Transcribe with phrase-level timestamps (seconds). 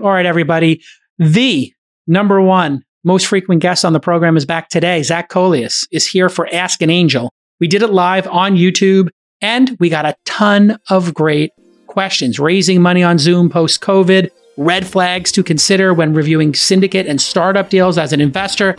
[0.00, 0.80] All right, everybody.
[1.18, 1.72] The
[2.06, 5.02] number one most frequent guest on the program is back today.
[5.02, 7.32] Zach Coelius is here for Ask an Angel.
[7.58, 9.08] We did it live on YouTube
[9.40, 11.50] and we got a ton of great
[11.88, 12.38] questions.
[12.38, 17.68] Raising money on Zoom post COVID, red flags to consider when reviewing syndicate and startup
[17.68, 18.76] deals as an investor,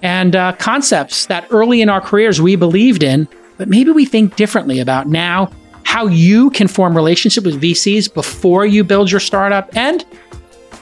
[0.00, 3.28] and uh, concepts that early in our careers we believed in,
[3.58, 5.50] but maybe we think differently about now.
[5.84, 10.04] How you can form relationship with VCs before you build your startup, and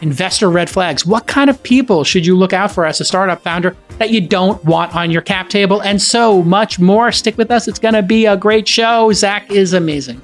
[0.00, 1.04] investor red flags.
[1.04, 4.20] What kind of people should you look out for as a startup founder that you
[4.20, 5.82] don't want on your cap table?
[5.82, 7.12] And so much more.
[7.12, 7.68] Stick with us.
[7.68, 9.12] It's going to be a great show.
[9.12, 10.20] Zach is amazing.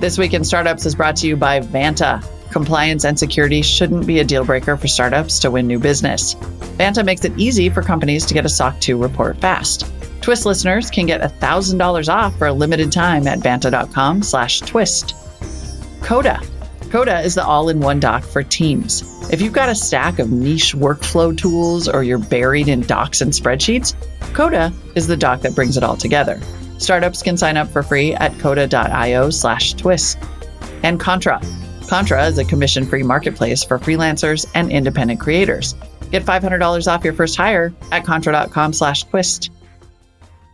[0.00, 2.24] This Week in Startups is brought to you by Vanta.
[2.50, 6.34] Compliance and security shouldn't be a deal breaker for startups to win new business.
[6.76, 9.90] Vanta makes it easy for companies to get a SOC 2 report fast.
[10.20, 15.14] Twist listeners can get $1,000 off for a limited time at vanta.com slash twist.
[16.02, 16.40] Coda
[16.92, 19.02] Coda is the all in one doc for teams.
[19.32, 23.32] If you've got a stack of niche workflow tools or you're buried in docs and
[23.32, 23.94] spreadsheets,
[24.34, 26.38] Coda is the doc that brings it all together.
[26.76, 30.18] Startups can sign up for free at coda.io slash twist.
[30.82, 31.40] And Contra.
[31.88, 35.74] Contra is a commission free marketplace for freelancers and independent creators.
[36.10, 39.50] Get $500 off your first hire at contra.com slash twist.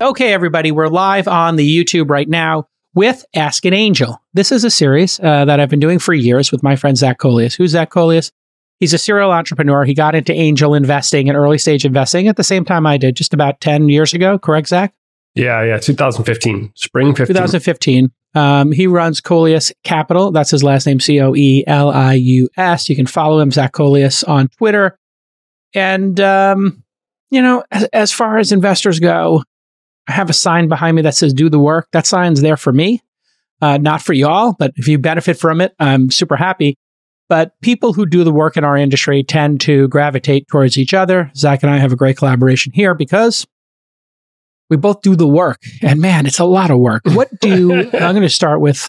[0.00, 2.68] Okay, everybody, we're live on the YouTube right now
[2.98, 4.20] with Ask an Angel.
[4.34, 7.18] This is a series uh, that I've been doing for years with my friend Zach
[7.18, 7.56] Coelius.
[7.56, 8.32] Who's Zach Coelius?
[8.80, 9.84] He's a serial entrepreneur.
[9.84, 13.14] He got into angel investing and early stage investing at the same time I did,
[13.14, 14.36] just about 10 years ago.
[14.36, 14.94] Correct, Zach?
[15.36, 17.36] Yeah, yeah, 2015, spring 15.
[17.36, 18.10] 2015.
[18.34, 20.32] Um, he runs Coelius Capital.
[20.32, 22.88] That's his last name, C O E L I U S.
[22.88, 24.98] You can follow him, Zach Coelius, on Twitter.
[25.72, 26.82] And, um,
[27.30, 29.44] you know, as, as far as investors go,
[30.08, 31.88] I have a sign behind me that says do the work.
[31.92, 33.02] That sign's there for me,
[33.60, 36.76] uh, not for y'all, but if you benefit from it, I'm super happy.
[37.28, 41.30] But people who do the work in our industry tend to gravitate towards each other.
[41.36, 43.46] Zach and I have a great collaboration here because
[44.70, 45.60] we both do the work.
[45.82, 47.02] And man, it's a lot of work.
[47.04, 48.88] What do I'm going to start with?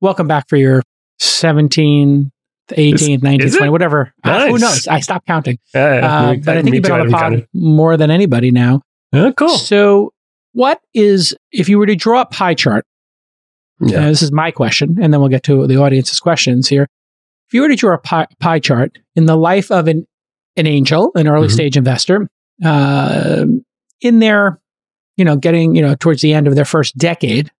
[0.00, 0.82] Welcome back for your
[1.20, 2.30] 17th,
[2.70, 4.14] 18th, 19th, 20, whatever.
[4.24, 4.42] Nice.
[4.42, 4.88] Uh, who knows?
[4.88, 5.58] I stopped counting.
[5.74, 8.10] Yeah, yeah, Uh, but I me think you've been too, on the pod more than
[8.10, 8.80] anybody now.
[9.12, 9.50] Oh, cool.
[9.50, 10.14] So,
[10.52, 12.84] what is, if you were to draw a pie chart,
[13.80, 14.00] Yeah.
[14.04, 16.86] uh, this is my question, and then we'll get to the audience's questions here.
[17.48, 20.06] If you were to draw a pie, pie chart in the life of an,
[20.56, 21.52] an angel, an early Mhm.
[21.52, 22.28] stage investor,
[22.64, 23.44] uh,
[24.00, 24.60] in their,
[25.16, 27.50] you know, getting, you know, towards the end of their first decade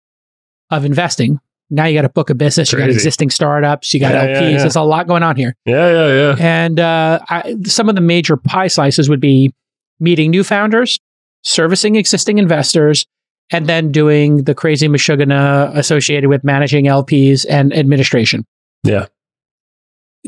[0.71, 1.39] of investing,
[1.71, 4.41] now you got a book of business, you got existing startups, you got Yeah, LPs.
[4.41, 4.59] yeah, yeah.
[4.59, 5.55] There's a lot going on here.
[5.65, 6.37] Yeah, yeah, yeah.
[6.39, 9.53] And uh, I, some of the major pie slices would be
[10.01, 10.99] meeting new founders,
[11.43, 13.07] servicing existing investors,
[13.51, 18.45] and then doing the crazy mashugana associated with managing LPs and administration.
[18.85, 19.07] Yeah.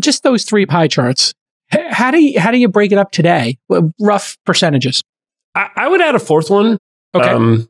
[0.00, 1.34] Just those three pie charts.
[1.72, 3.58] H- How do you how do you break it up today?
[4.00, 5.02] Rough percentages.
[5.54, 6.78] I, I would add a fourth one,
[7.14, 7.28] Okay.
[7.28, 7.68] um,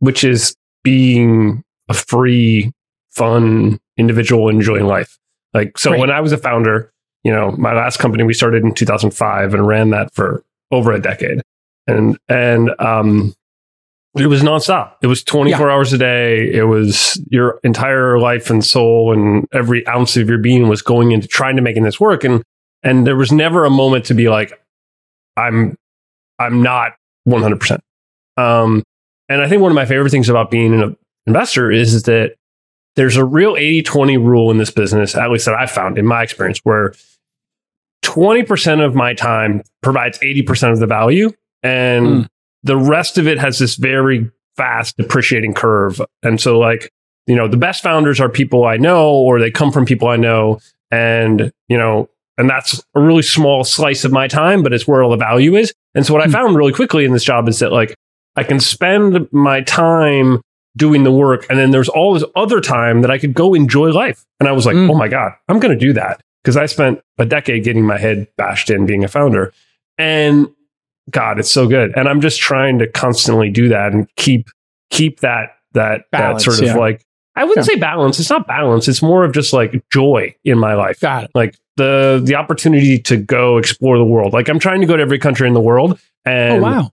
[0.00, 2.72] which is being a free,
[3.10, 5.16] fun individual enjoying life.
[5.54, 6.00] Like, so Great.
[6.00, 9.66] when I was a founder, you know, my last company we started in 2005 and
[9.66, 11.40] ran that for over a decade,
[11.86, 13.34] and and um,
[14.16, 14.94] it was nonstop.
[15.02, 16.52] It was 24 hours a day.
[16.52, 21.12] It was your entire life and soul, and every ounce of your being was going
[21.12, 22.24] into trying to making this work.
[22.24, 22.42] And
[22.82, 24.52] and there was never a moment to be like,
[25.36, 25.76] I'm
[26.38, 26.92] I'm not
[27.28, 27.78] 100%.
[28.36, 28.82] Um,
[29.28, 30.96] and I think one of my favorite things about being an
[31.26, 32.34] investor is that
[32.96, 36.06] there's a real 80 20 rule in this business, at least that I've found in
[36.06, 36.94] my experience, where
[38.02, 41.30] 20% of my time provides 80% of the value.
[41.62, 42.26] And Mm.
[42.62, 46.00] the rest of it has this very fast depreciating curve.
[46.22, 46.90] And so, like,
[47.26, 50.16] you know, the best founders are people I know or they come from people I
[50.16, 50.58] know.
[50.90, 55.02] And, you know, and that's a really small slice of my time, but it's where
[55.02, 55.72] all the value is.
[55.94, 56.32] And so, what I Hmm.
[56.32, 57.94] found really quickly in this job is that, like,
[58.36, 60.40] I can spend my time
[60.76, 63.90] doing the work, and then there's all this other time that I could go enjoy
[63.90, 64.24] life.
[64.38, 64.88] And I was like, Mm.
[64.90, 67.98] oh my God, I'm going to do that because I spent a decade getting my
[67.98, 69.52] head bashed in being a founder.
[69.98, 70.48] And
[71.10, 71.92] God, it's so good.
[71.96, 74.48] And I'm just trying to constantly do that and keep
[74.90, 76.80] keep that that Balance, that sort of yeah.
[76.80, 77.04] like
[77.36, 77.74] I wouldn't Yeah.
[77.74, 78.18] say balance.
[78.18, 78.88] It's not balance.
[78.88, 81.30] It's more of just like joy in my life Got it.
[81.34, 84.32] like the the opportunity to go explore the world.
[84.32, 86.90] Like I'm trying to go to every country in the world, and oh wow.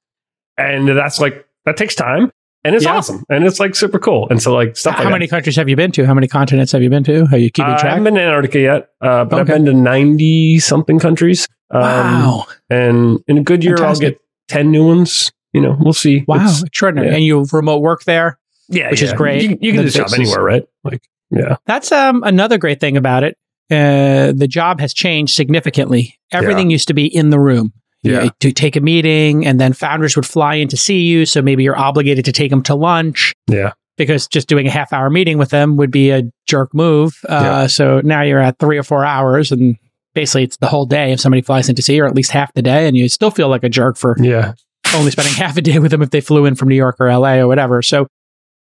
[0.57, 2.31] and that's like that takes time,
[2.63, 2.95] and it's Yeah.
[2.95, 4.95] awesome, and it's like super cool, and so like stuff.
[4.95, 6.05] How like many countries have you been to?
[6.05, 7.27] How many continents have you been to?
[7.31, 7.53] Are you that.
[7.53, 7.89] keeping Uh, I track?
[7.89, 11.47] haven't been to Antarctica yet, uh, but I've been to ninety something countries.
[11.71, 12.47] Um, wow.
[12.69, 14.05] And in a good year, Fantastic.
[14.05, 15.31] I'll get ten new ones.
[15.53, 16.23] You know, we'll see.
[16.27, 16.35] Wow.
[16.37, 17.09] It's- Extraordinary.
[17.09, 17.15] yeah.
[17.15, 18.37] And you remote work there?
[18.69, 19.43] yeah, which is great.
[19.43, 20.63] You, you can do this job anywhere, right?
[20.83, 23.37] Like, yeah, That's um, another great thing about it.
[23.71, 26.17] uh, the job has changed significantly.
[26.31, 26.73] Everything yeah.
[26.75, 27.71] used to be in the room.
[28.03, 28.23] Yeah.
[28.23, 31.25] You, to take a meeting, and then founders would fly in to see you.
[31.25, 33.33] So maybe you're obligated to take them to lunch.
[33.47, 33.73] Yeah.
[33.97, 37.19] Because just doing a half hour meeting with them would be a jerk move.
[37.27, 37.67] Uh, yeah.
[37.67, 39.77] So now you're at three or four hours, and
[40.17, 42.31] basically it's the whole day if somebody flies in to see you, or at least
[42.31, 44.53] half the day, and you still feel like a jerk for yeah.
[44.95, 47.07] only spending half a day with them if they flew in from New York or
[47.15, 47.83] LA or whatever.
[47.83, 48.07] So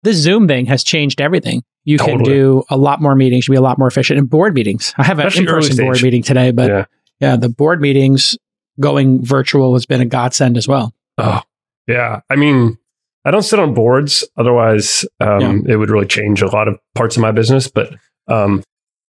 [0.01, 1.63] this Zoom thing has changed everything.
[1.83, 2.17] You totally.
[2.17, 4.95] can do a lot more meetings, you be a lot more efficient in board meetings.
[4.97, 6.85] I have an in person board meeting today, but yeah.
[7.19, 8.35] yeah, the board meetings
[8.79, 10.91] going virtual has been a godsend as well.
[11.19, 11.41] Oh,
[11.87, 12.21] yeah.
[12.31, 12.79] I mean,
[13.25, 14.27] I don't sit on boards.
[14.37, 15.73] Otherwise, um, yeah.
[15.73, 17.67] it would really change a lot of parts of my business.
[17.67, 17.93] But
[18.27, 18.63] um,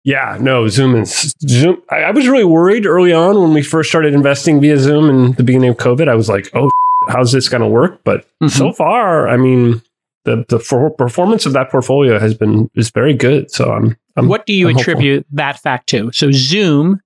[0.04, 1.80] yeah, no, Zoom is Zoom.
[1.90, 5.32] I, I, was really worried early on when we first started investing via Zoom in
[5.32, 6.08] the beginning of COVID.
[6.08, 6.70] I was like, oh,
[7.08, 8.02] how's this going to work?
[8.04, 8.48] But mm-hmm.
[8.48, 9.80] so far, I mean,
[10.24, 13.50] the the for- performance of that portfolio has been is very good.
[13.50, 13.96] So I'm.
[14.16, 15.36] I'm what do you I'm attribute hopeful.
[15.36, 16.10] that fact to?
[16.12, 17.00] So Zoom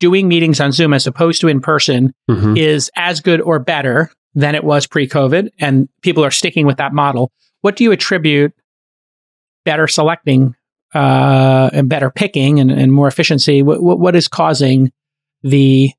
[0.00, 2.56] doing meetings on Zoom as opposed to in person mm-hmm.
[2.56, 6.92] is as good or better than it was pre-COVID, and people are sticking with that
[6.92, 7.30] model.
[7.60, 8.52] What do you attribute
[9.64, 10.56] better selecting
[10.94, 13.62] uh, and better picking and, and more efficiency?
[13.62, 14.92] What, what is causing
[15.42, 15.90] the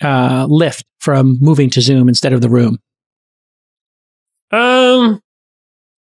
[0.00, 2.78] uh, lift from moving to Zoom instead of the room?
[4.50, 5.22] Um,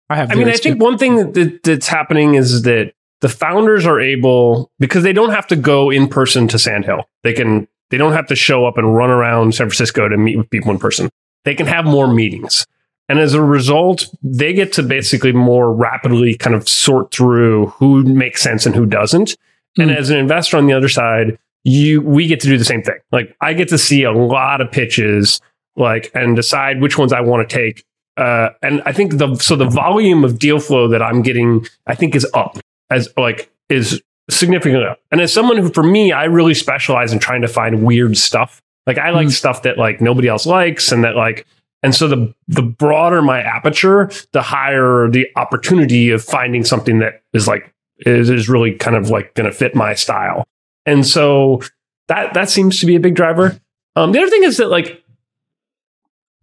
[0.09, 0.31] I have.
[0.31, 4.71] I mean, I think one thing that, that's happening is that the founders are able
[4.79, 7.09] because they don't have to go in person to Sandhill.
[7.23, 7.67] They can.
[7.89, 10.71] They don't have to show up and run around San Francisco to meet with people
[10.71, 11.09] in person.
[11.45, 12.65] They can have more meetings.
[13.09, 18.03] And as a result, they get to basically more rapidly kind of sort through who
[18.03, 19.29] makes sense and who doesn't.
[19.77, 19.83] Mm.
[19.83, 19.97] And hmm.
[19.97, 22.99] as an investor on the other side, you we get to do the same thing.
[23.11, 25.41] Like I get to see a lot of pitches
[25.75, 27.85] like and decide which ones I want to take
[28.17, 31.93] uh, and I think the so the volume of deal flow that I'm getting, I
[31.93, 32.57] think, is up
[32.89, 34.99] as like is significantly up.
[35.11, 38.61] And as someone who, for me, I really specialize in trying to find weird stuff.
[38.87, 39.31] Like I like mm.
[39.31, 41.45] stuff that like nobody else likes, and that like,
[41.83, 47.21] and so the the broader my aperture, the higher the opportunity of finding something that
[47.33, 50.45] is like is is really kind of like going to fit my style.
[50.85, 51.61] And so
[52.07, 53.59] that that seems to be a big driver.
[53.95, 55.03] Um, the other thing is that like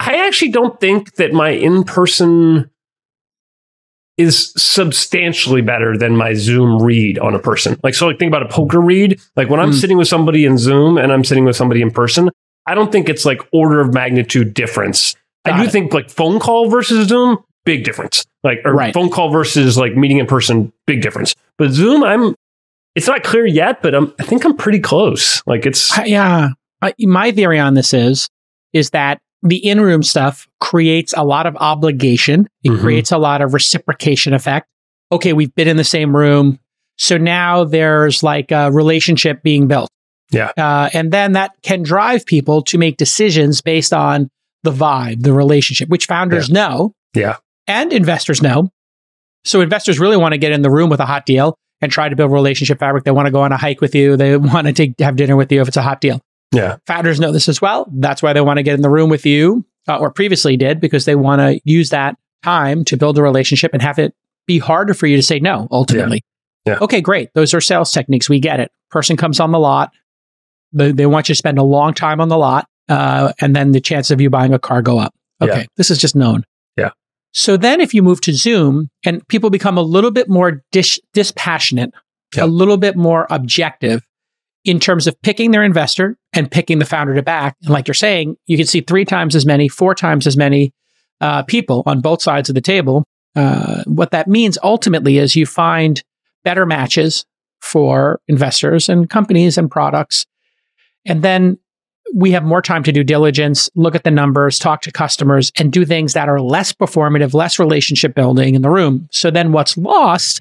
[0.01, 2.71] I actually don't think that my in person
[4.17, 7.79] is substantially better than my Zoom read on a person.
[7.83, 9.21] Like, so like think about a poker read.
[9.35, 9.81] Like when I'm mm.
[9.81, 12.31] sitting with somebody in Zoom and I'm sitting with somebody in person,
[12.67, 15.17] I don't think it's like order of magnitude difference.
[15.47, 15.73] Got I do it.
[15.73, 18.25] think like phone call versus Zoom, big difference.
[18.43, 18.93] Like, or right.
[18.93, 21.35] phone call versus like meeting in person, big difference.
[21.57, 22.35] But Zoom, I'm,
[22.95, 25.43] it's not clear yet, but I'm, I think I'm pretty close.
[25.47, 26.51] Like it's, yeah.
[27.01, 28.29] my theory on this is,
[28.73, 32.49] is that the in room stuff creates a lot of obligation.
[32.63, 32.83] It mm-hmm.
[32.83, 34.69] creates a lot of reciprocation effect.
[35.13, 36.59] Okay, we've been in the same room.
[36.97, 39.91] So now there's like a relationship being built.
[40.31, 40.53] Yeah.
[40.57, 44.31] Uh, and then that can drive people to make decisions based on
[44.65, 46.55] the vibe, the relationship, which founders yeah.
[46.55, 46.95] know.
[47.15, 47.37] Yeah.
[47.69, 48.71] And investors know.
[49.45, 52.09] So investors really want to get in the room with a hot deal and try
[52.09, 53.05] to build relationship fabric.
[53.05, 54.17] They want to go on a hike with you.
[54.17, 56.21] They want to take, have dinner with you if it's a hot deal.
[56.53, 56.79] Yeah.
[56.87, 57.87] Founders know this as well.
[57.93, 60.81] That's why they want to get in the room with you, uh, or previously did,
[60.81, 64.15] because they want to use that time to build a relationship and have it
[64.47, 66.23] be harder for you to say no ultimately.
[66.65, 66.75] Yeah.
[66.75, 66.79] yeah.
[66.81, 67.31] Okay, great.
[67.35, 68.29] Those are sales techniques.
[68.29, 68.71] We get it.
[68.91, 69.93] Person comes on the lot.
[70.73, 72.67] They, they want you to spend a long time on the lot.
[72.89, 75.15] Uh, and then the chance of you buying a car go up.
[75.41, 75.61] Okay.
[75.61, 75.67] Yeah.
[75.77, 76.45] This is just known.
[76.77, 76.91] Yeah.
[77.33, 81.01] So then if you move to Zoom and people become a little bit more dis-
[81.13, 81.93] dispassionate,
[82.37, 84.03] a little bit more objective,
[84.65, 87.57] in terms of picking their investor and picking the founder to back.
[87.63, 90.73] And like you're saying, you can see three times as many, four times as many
[91.21, 93.05] uh, people on both sides of the table.
[93.37, 96.03] Uh, what that means ultimately is you find
[96.45, 97.27] better matches
[97.61, 100.25] for investors and companies and products.
[101.05, 101.59] And then
[102.15, 105.73] we have more time to do diligence, look at the numbers, talk to customers, and
[105.73, 109.09] do things that are less performative, less relationship building in the room.
[109.11, 110.41] So then what's lost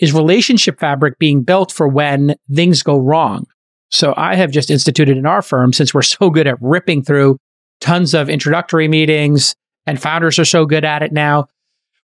[0.00, 3.46] is relationship fabric being built for when things go wrong.
[3.90, 7.38] So I have just instituted in our firm, since we're so good at ripping through
[7.80, 9.54] tons of introductory meetings
[9.86, 11.46] and founders are so good at it now.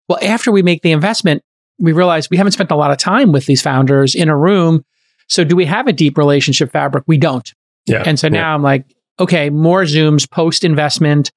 [0.08, 1.42] Well, after we make the investment,
[1.78, 4.84] we realize we haven't spent a lot of time with these founders in a room.
[5.28, 7.04] So do we have a deep relationship fabric?
[7.06, 7.50] We don't.
[7.86, 8.02] Yeah.
[8.06, 8.54] And so now.
[8.54, 8.86] I'm like,
[9.20, 11.30] okay, more Zooms post investment,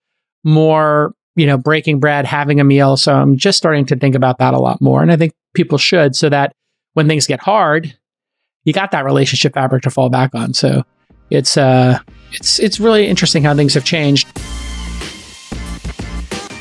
[0.44, 2.98] more, you know, breaking bread, having a meal.
[2.98, 5.02] So I'm just starting to think about that a lot more.
[5.02, 6.54] And I think people should so that
[6.94, 7.96] when things get hard,
[8.64, 10.54] you got that relationship fabric to fall back on.
[10.54, 10.84] So
[11.30, 12.00] it's uh
[12.32, 14.28] it's it's really interesting how things have changed.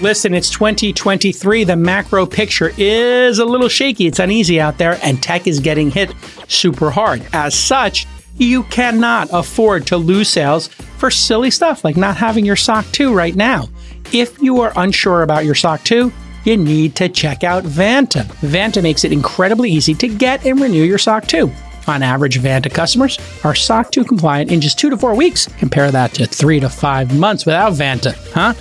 [0.03, 1.65] Listen, it's 2023.
[1.65, 4.07] The macro picture is a little shaky.
[4.07, 6.13] It's uneasy out there, and tech is getting hit
[6.49, 7.27] super hard.
[7.33, 8.07] As such,
[8.39, 13.15] you cannot afford to lose sales for silly stuff like not having your SOC 2
[13.15, 13.69] right now.
[14.13, 16.13] If you are unsure about your SOC 2,
[16.45, 18.25] you need to check out Vanta.
[18.41, 21.51] Vanta makes it incredibly easy to get and renew your SOC 2.
[21.89, 25.47] On average, Vanta customers are SOC 2 compliant in just two to four weeks.
[25.59, 28.55] Compare that to three to five months without Vanta, huh?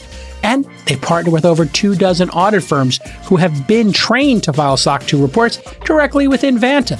[0.45, 4.77] And they partner with over two dozen audit firms who have been trained to file
[4.77, 6.97] SOC 2 reports directly within Vanta.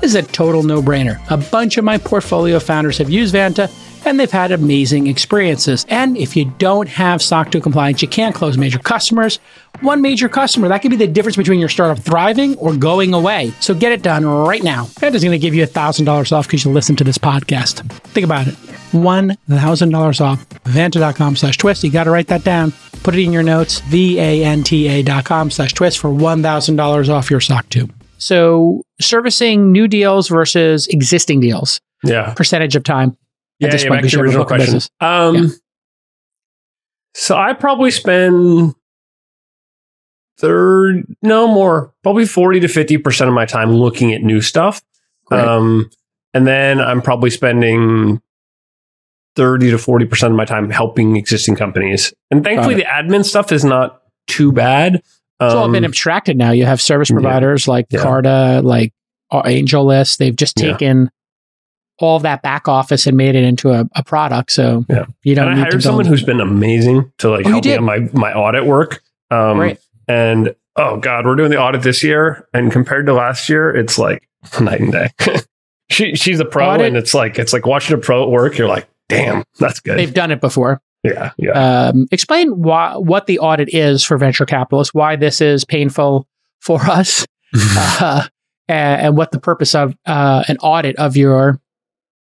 [0.00, 1.20] This is a total no brainer.
[1.30, 3.68] A bunch of my portfolio founders have used Vanta
[4.06, 5.84] and they've had amazing experiences.
[5.88, 9.40] And if you don't have SOC 2 compliance, you can't close major customers.
[9.80, 13.52] One major customer, that could be the difference between your startup thriving or going away.
[13.60, 14.84] So get it done right now.
[14.84, 17.90] Vanta's going to give you $1,000 off because you listen to this podcast.
[18.12, 18.54] Think about it.
[18.94, 20.48] $1,000 off.
[20.48, 21.84] Vanta.com slash twist.
[21.84, 22.72] You got to write that down.
[23.02, 23.80] Put it in your notes.
[23.80, 27.88] V-A-N-T-A dot com slash twist for $1,000 off your SOC 2.
[28.18, 31.80] So servicing new deals versus existing deals.
[32.02, 32.32] Yeah.
[32.34, 33.16] Percentage of time.
[33.58, 34.80] Yeah, yeah, back to your you have a original question.
[35.00, 35.48] Um, Yeah.
[37.16, 38.74] So I probably spend
[40.38, 44.82] third, no more, probably 40 to 50% of my time looking at new stuff.
[45.30, 45.90] Um,
[46.34, 48.20] and then I'm probably spending
[49.36, 52.12] 30 to 40% of my time helping existing companies.
[52.30, 54.96] And thankfully, the admin stuff is not too bad.
[55.40, 56.52] It's all Um, been abstracted now.
[56.52, 57.14] You have service yeah.
[57.14, 58.00] providers like Yeah.
[58.00, 58.92] Carta, like
[59.30, 60.18] uh, AngelList.
[60.18, 60.72] They've just Yeah.
[60.72, 61.10] taken
[61.98, 64.52] all of that back office and made it into a, a product.
[64.52, 65.06] So Yeah.
[65.22, 67.84] you don't and I hired someone who's been amazing to like Oh, help me on
[67.84, 69.02] my, my audit work.
[69.30, 69.78] Um, Great.
[70.08, 73.98] And oh god, we're doing the audit this year, and compared to last year, it's
[73.98, 74.28] like
[74.60, 75.08] night and day.
[75.90, 78.58] she she's a pro, Audit- and it's like it's like watching a pro at work.
[78.58, 79.98] You're like, damn, that's good.
[79.98, 80.80] They've done it before.
[81.02, 81.88] yeah, yeah.
[81.88, 86.26] Um, explain why, what the audit is for venture capitalists, why this is painful
[86.60, 87.26] for us,
[88.00, 88.26] uh,
[88.68, 91.60] and, and what the purpose of uh, an audit of your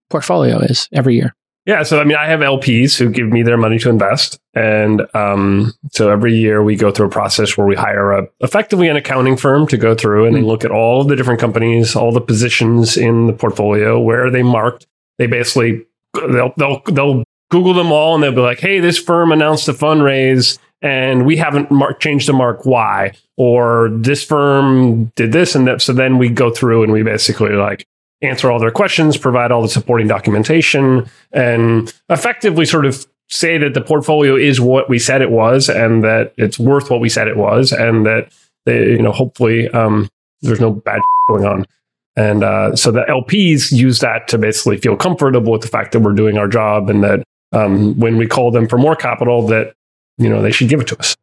[0.09, 1.35] portfolio is every year.
[1.67, 5.03] Yeah, so I mean, I have LPs who give me their money to invest, and
[5.13, 8.95] um, so every year we go through a process where we hire a effectively an
[8.95, 10.47] accounting firm to go through and they Mm.
[10.47, 14.87] look at all the different companies, all the positions in the portfolio, where they marked.
[15.19, 19.31] They basically they'll they'll they'll Google them all, and they'll be like, "Hey, this firm
[19.31, 25.53] announced a fundraise." And we haven't changed the mark why or this firm did this
[25.53, 25.79] and that.
[25.79, 27.85] So then we go through and we basically like
[28.23, 33.73] answer all their questions, provide all the supporting documentation, and effectively sort of say that
[33.73, 37.27] the portfolio is what we said it was and that it's worth what we said
[37.27, 38.31] it was and that
[38.65, 40.09] they, you know hopefully um,
[40.41, 41.65] there's no bad going on
[42.15, 45.99] and uh, so the lps use that to basically feel comfortable with the fact that
[46.01, 49.73] we're doing our job and that um, when we call them for more capital that
[50.17, 51.15] you know they should give it to us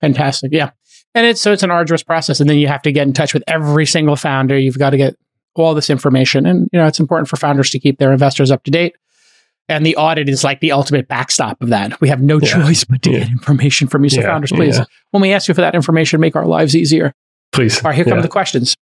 [0.00, 0.52] Fantastic.
[0.52, 0.70] Yeah.
[1.14, 2.40] And it's so it's an arduous process.
[2.40, 4.58] And then you have to get in touch with every single founder.
[4.58, 5.14] You've got to get
[5.54, 6.46] all this information.
[6.46, 8.96] And you know, it's important for founders to keep their investors up to date.
[9.68, 12.00] And the audit is like the ultimate backstop of that.
[12.00, 12.62] We have no Yeah.
[12.64, 13.18] choice but to Yeah.
[13.20, 14.10] get information from you.
[14.10, 14.28] So Yeah.
[14.28, 17.12] founders, please, when we ask you for that information, make our lives easier.
[17.52, 18.74] please All right, here come the questions.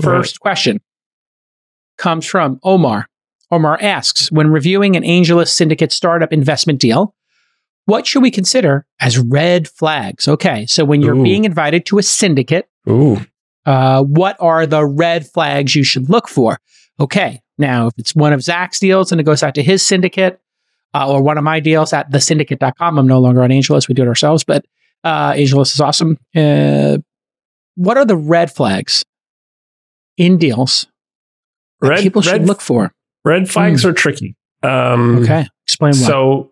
[0.00, 0.80] First question
[1.96, 3.08] comes from Omar.
[3.50, 7.14] Omar asks When reviewing an AngelList syndicate startup investment deal,
[7.86, 10.26] what should we consider as red flags?
[10.26, 11.22] Okay, so when you're Ooh.
[11.22, 13.18] being invited to a syndicate, Ooh.
[13.64, 16.58] uh, what are the red flags you should look for?
[16.98, 20.40] Okay, now if it's one of Zach's deals and it goes out to his syndicate,
[20.94, 24.02] uh, or one of my deals at thesyndicate.com, I'm no longer on AngelList, we do
[24.02, 24.64] it ourselves, but
[25.04, 26.18] uh, AngelList is awesome.
[26.34, 26.98] Uh,
[27.76, 29.04] what are the red flags
[30.16, 30.86] in deals
[31.80, 32.92] that red people should red, look for?
[33.24, 35.98] red flags are tricky um, Okay, explain why.
[35.98, 36.50] So,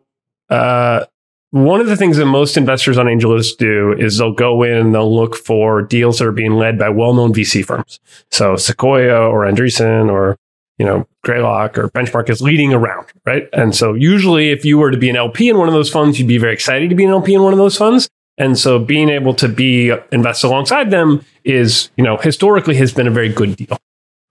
[0.50, 1.04] uh,
[1.50, 4.94] one of the things that most investors on AngelList do is they'll go in and
[4.94, 8.00] they'll look for deals that are being led by well-known VC firms.
[8.32, 10.36] So Sequoia or Andreessen or
[10.78, 13.48] you know Greylock or Benchmark is leading around, right?
[13.52, 16.18] And so usually, if you were to be an LP in one of those funds,
[16.18, 18.08] you'd be very excited to be an LP in one of those funds.
[18.36, 23.06] And so, being able to be invest alongside them is, you know, historically has been
[23.06, 23.78] a very good deal.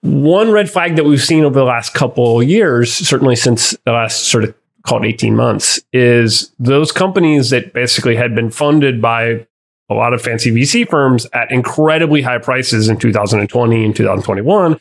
[0.02, 3.94] One red flag that we've seen over the last couple of years, certainly since the
[3.94, 4.54] last sort of
[4.86, 9.48] called 18 months, is those companies that basically had been funded by
[9.90, 14.80] a lot of fancy VC firms at incredibly high prices in 2020 and 2021,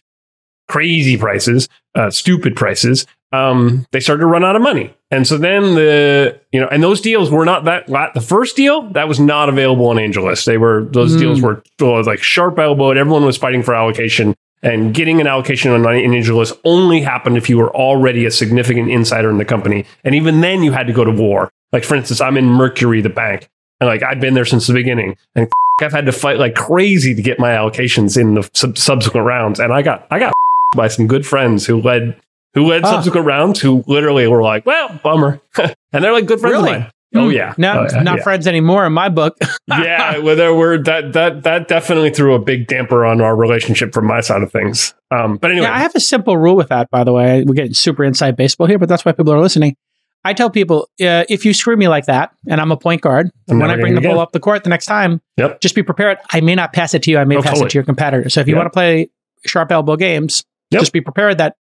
[0.69, 3.07] crazy prices, uh, stupid prices.
[3.33, 4.95] Um, they started to run out of money.
[5.11, 8.83] And so then the, you know, and those deals were not that, the first deal
[8.91, 10.45] that was not available on AngelList.
[10.45, 11.19] They were, those Mm.
[11.19, 12.97] deals were uh, like sharp elbowed.
[12.97, 17.49] Everyone was fighting for allocation and getting an allocation on an AngelList only happened if
[17.51, 19.85] you were already a significant insider in the company.
[20.05, 21.51] And even then you had to go to war.
[21.73, 23.49] Like for instance, I'm in Mercury, the bank.
[23.81, 25.17] And like I've been there since the beginning.
[25.35, 29.27] And I've had to fight like crazy to get my allocations in the sub- subsequent
[29.27, 29.59] rounds.
[29.59, 30.33] And I got I got
[30.77, 32.17] by some good friends who led
[32.55, 32.91] who led Ah.
[32.91, 35.41] subsequent rounds who literally were like, well, bummer.
[35.59, 36.73] and they're like good friends Really?
[36.75, 36.91] of mine.
[37.15, 37.53] Oh yeah.
[37.59, 38.23] No, Oh, yeah, not yeah.
[38.23, 39.37] friends anymore in my book.
[39.69, 43.93] yeah, well, there were that that that definitely threw a big damper on our relationship
[43.93, 44.95] from my side of things.
[45.11, 47.45] Um, but anyway, Yeah, I have a simple rule with that, by the way.
[47.45, 49.77] We're getting super inside baseball here, but that's why people are listening.
[50.25, 53.29] I tell people uh, if you screw me like that, and I'm a point guard,
[53.51, 55.61] I'm when I bring the ball up the court the next time, Yep.
[55.61, 56.17] just be prepared.
[56.31, 57.19] I may not pass it to you.
[57.19, 57.67] I may Oh, pass totally.
[57.67, 58.31] it to your competitor.
[58.31, 58.59] So if you Yep.
[58.59, 59.11] want to play
[59.45, 60.81] sharp elbow games, Yep.
[60.81, 61.57] just be prepared that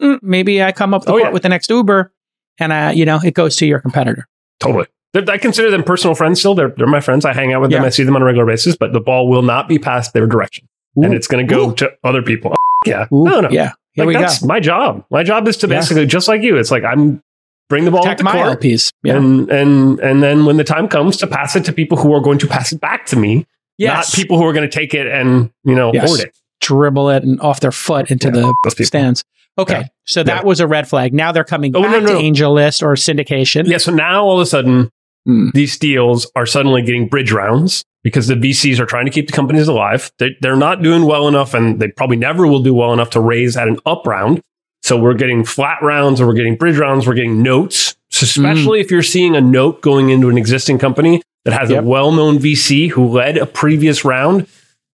[0.00, 1.30] mm, maybe I come up the Oh, yeah.
[1.30, 2.12] with the next Uber,
[2.58, 4.26] and uh, you know it goes to your competitor.
[4.60, 4.86] Totally.
[5.12, 6.54] They're- I consider them personal friends still.
[6.54, 7.24] They're, they're my friends.
[7.24, 7.84] I hang out with them.
[7.84, 10.26] I see them on a regular basis, but the ball will not be passed their
[10.26, 10.66] direction.
[10.96, 11.74] and it's going to go Ooh.
[11.76, 12.54] to other people.
[12.86, 13.06] yeah.
[13.12, 13.48] Ooh, no, no.
[13.50, 14.20] Yeah, here Like, we go.
[14.20, 15.04] that's my job.
[15.10, 15.80] My job is to Yeah.
[15.80, 17.20] basically, just like you, it's like I'm
[17.68, 18.60] bring the ball up the my court.
[18.60, 18.92] LPs.
[19.02, 19.16] Yeah.
[19.16, 22.20] And, and, and then when the time comes to pass it to people who are
[22.20, 23.46] going to pass it back to me,
[23.78, 24.12] yes.
[24.12, 26.06] not people who are going to take it and, you know, Yes.
[26.08, 26.32] hoard it.
[26.60, 29.24] dribble it and off their foot into Yeah, the stands.
[29.58, 29.86] Okay, Yeah.
[30.04, 30.46] so that Yeah.
[30.46, 31.12] was a red flag.
[31.14, 32.18] Now they're coming Oh, back no, no, to no.
[32.18, 33.66] Angel List or syndication.
[33.66, 33.78] Yeah.
[33.78, 34.90] So now all of a sudden,
[35.26, 35.48] Hmm.
[35.54, 39.32] these deals are suddenly getting bridge rounds because the VCs are trying to keep the
[39.32, 40.10] companies alive.
[40.18, 43.20] They, they're not doing well enough and they probably never will do well enough to
[43.20, 44.42] raise at an up round.
[44.82, 47.96] So we're getting flat rounds or we're getting bridge rounds, we're getting notes.
[48.10, 51.84] So especially if you're seeing a note going into an existing company that has Yep.
[51.84, 54.46] a well-known VC who led a previous round,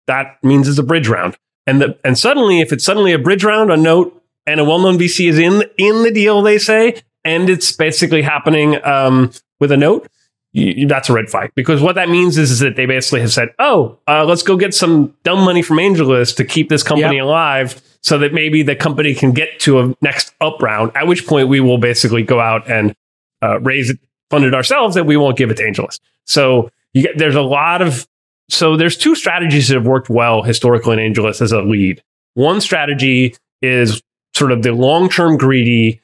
[0.06, 1.36] that means it's a bridge round.
[1.66, 4.99] And the, and suddenly if it's suddenly a bridge round, a note and a well-known
[4.99, 9.76] VC is in in the deal, they say, and it's basically happening um, with a
[9.76, 10.09] note,
[10.52, 13.32] you, that's a red flag because what that means is, is that they basically have
[13.32, 17.18] said, "Oh, uh, let's go get some dumb money from AngelList to keep this company
[17.18, 21.26] alive, so that maybe the company can get to a next up round." At which
[21.26, 22.94] point, we will basically go out and
[23.42, 26.00] uh, raise it, fund it ourselves, and we won't give it to AngelList.
[26.26, 28.09] So you get, there's a lot of
[28.49, 32.02] so there's two strategies that have worked well historically in AngelList as a lead.
[32.35, 34.02] One strategy is
[34.34, 36.00] sort of the long term greedy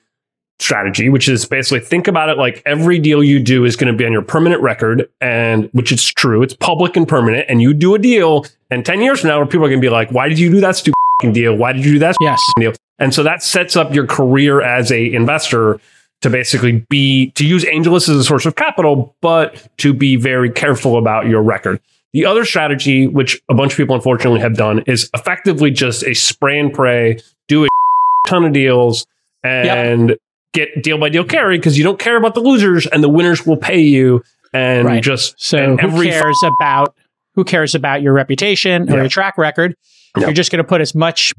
[0.58, 3.96] strategy, which is basically think about it like every deal you do is going to
[3.96, 6.42] be on your permanent record, and which is true.
[6.42, 9.66] It's public and permanent, and you do a deal, and 10 years from now, people
[9.66, 10.94] are going to be like, why did you do that stupid
[11.32, 11.54] deal?
[11.56, 12.42] Why did you do that Yes.
[12.58, 12.72] deal?
[12.98, 15.78] And so that sets up your career as a investor
[16.22, 20.50] to basically be to use AngelList as a source of capital, but to be very
[20.50, 21.78] careful about your record.
[22.14, 26.14] The other strategy, which a bunch of people unfortunately have done, is effectively just a
[26.14, 27.68] spray and pray, do a
[28.26, 29.06] ton of deals,
[29.42, 30.16] and
[30.52, 33.46] get deal by deal carry because you don't care about the losers and the winners
[33.46, 34.22] will pay you.
[34.52, 35.02] And Right.
[35.02, 36.94] just So and who cares about
[37.34, 39.00] who cares about your reputation or Yeah.
[39.02, 39.74] your track record?
[40.16, 40.24] Yeah.
[40.26, 41.34] You're just going to put as much,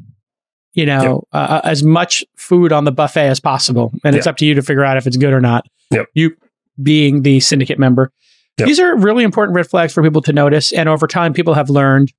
[0.73, 4.45] you know, uh, as much food on the buffet as possible, and it's up to
[4.45, 5.65] you to figure out if it's good or not.
[5.89, 6.05] Yep.
[6.13, 6.35] You
[6.83, 8.11] being the syndicate member.
[8.59, 8.67] Yep.
[8.67, 11.71] These are really important red flags for people to notice, and over time, people have
[11.71, 12.13] learned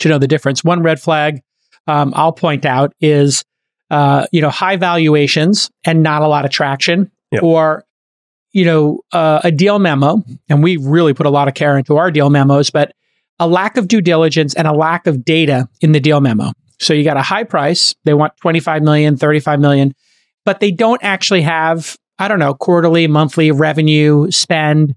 [0.00, 0.64] to know the difference.
[0.64, 1.40] One red flag
[1.86, 3.44] um, I'll point out is,
[3.90, 7.42] uh, you know, high valuations and not a lot of traction, Yep.
[7.42, 7.84] or
[8.52, 11.96] you know, uh, a deal memo, and we really put a lot of care into
[11.96, 12.92] our deal memos, but
[13.38, 16.50] a lack of due diligence and a lack of data in the deal memo.
[16.80, 19.94] So you got a high price, they want 25 million, 35 million,
[20.44, 24.94] but they don't actually have, I don't know, quarterly, monthly revenue, spend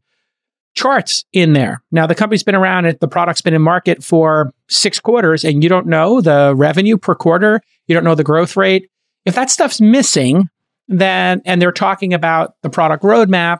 [0.75, 1.83] charts in there.
[1.91, 5.61] Now the company's been around, it the product's been in market for 6 quarters and
[5.61, 8.89] you don't know the revenue per quarter, you don't know the growth rate.
[9.25, 10.49] If that stuff's missing,
[10.87, 13.59] then and they're talking about the product roadmap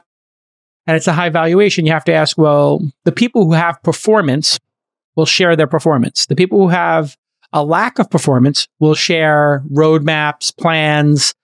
[0.86, 4.58] and it's a high valuation, you have to ask, well, the people who have performance
[5.16, 6.26] will share their performance.
[6.26, 7.16] The people who have
[7.52, 11.34] a lack of performance will share roadmaps, plans,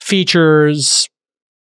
[0.00, 1.08] features,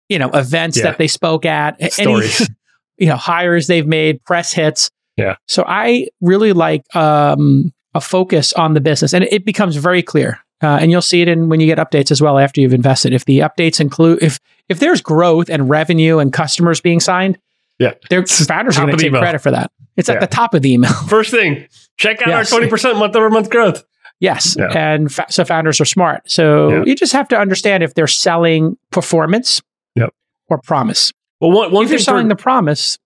[0.09, 0.85] you know, events Yeah.
[0.85, 2.27] that they spoke at, a- any,
[2.99, 4.91] you know, hires they've made, press hits.
[5.17, 5.37] Yeah.
[5.47, 10.39] So I really like um, a focus on the business, and it becomes very clear.
[10.61, 13.13] Uh, and you'll see it in when you get updates as well after you've invested.
[13.13, 17.39] If the updates include if if there's growth and revenue and customers being signed,
[17.79, 17.93] Yeah.
[18.11, 19.21] their founders are going to take email.
[19.23, 19.71] credit for that.
[19.97, 20.17] It's Yeah.
[20.17, 20.93] at the top of the email.
[21.09, 22.53] First thing, check out Yes.
[22.53, 23.85] our 20% month over month growth.
[24.21, 24.67] yes, Yeah.
[24.77, 26.29] and fa- so founders are smart.
[26.29, 26.83] So Yeah.
[26.87, 29.63] you just have to understand if they're selling performance,
[29.95, 30.11] Yep.
[30.49, 31.13] or promise.
[31.41, 32.99] Well, one, one if you're selling for- the promise,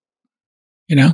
[0.89, 1.13] you know,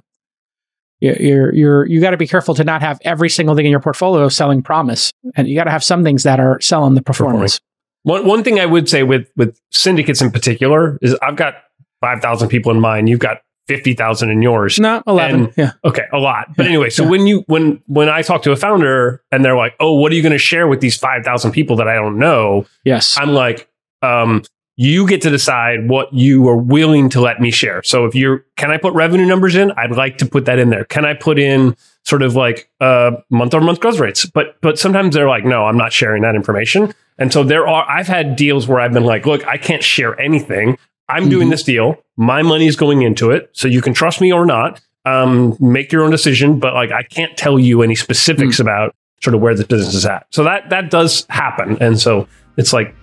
[1.00, 3.80] you're you're, you're got to be careful to not have every single thing in your
[3.80, 7.60] portfolio selling promise, and you got to have some things that are selling the performance.
[8.04, 11.54] One one thing I would say with with syndicates in particular is I've got
[12.00, 13.06] five thousand people in mine.
[13.06, 14.78] You've got fifty thousand in yours.
[14.78, 15.44] Not eleven.
[15.46, 16.46] And- yeah, Okay, a lot.
[16.56, 17.10] But Yeah, anyway, so yeah.
[17.10, 20.14] when you when when I talk to a founder and they're like, "Oh, what are
[20.14, 23.30] you going to share with these five thousand people that I don't know?" yes, I'm
[23.34, 23.68] like,
[24.02, 24.42] um,
[24.80, 27.82] you get to decide what you are willing to let me share.
[27.82, 29.72] So if you're, can I put revenue numbers in?
[29.72, 30.84] I'd like to put that in there.
[30.84, 34.24] Can I put in sort of like uh, month over month growth rates?
[34.24, 36.94] But but sometimes they're like, no, I'm not sharing that information.
[37.18, 40.18] And so there are, I've had deals where I've been like, look, I can't share
[40.20, 40.78] anything.
[41.08, 41.30] I'm mm-hmm.
[41.30, 41.96] doing this deal.
[42.16, 43.50] My money is going into it.
[43.54, 44.80] So you can trust me or not.
[45.04, 46.60] Um, make your own decision.
[46.60, 48.62] But like, I can't tell you any specifics mm-hmm.
[48.62, 50.28] about sort of where the business is at.
[50.30, 51.78] So that that does happen.
[51.80, 52.94] And so it's like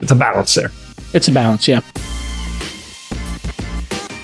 [0.00, 0.70] it's a balance there.
[1.14, 1.80] It's a balance, yeah.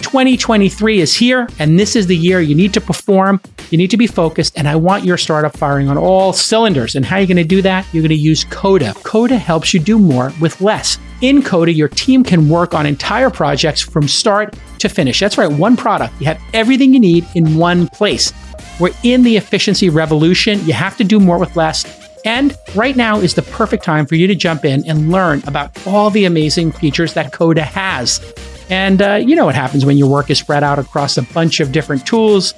[0.02, 3.96] 2023 is here, and this is the year you need to perform, you need to
[3.96, 6.96] be focused, and I want your startup firing on all cylinders.
[6.96, 7.86] And how are you going to do that?
[7.92, 8.92] You're going to use Coda.
[9.04, 10.98] Coda helps you do more with less.
[11.20, 15.20] In Coda, your team can work on entire projects from start to finish.
[15.20, 16.12] That's right, one product.
[16.18, 18.32] You have everything you need in one place.
[18.80, 20.58] We're in the efficiency revolution.
[20.66, 22.09] You have to do more with less.
[22.24, 25.86] And right now is the perfect time for you to jump in and learn about
[25.86, 28.20] all the amazing features that Coda has.
[28.68, 31.60] And uh, you know what happens when your work is spread out across a bunch
[31.60, 32.54] of different tools?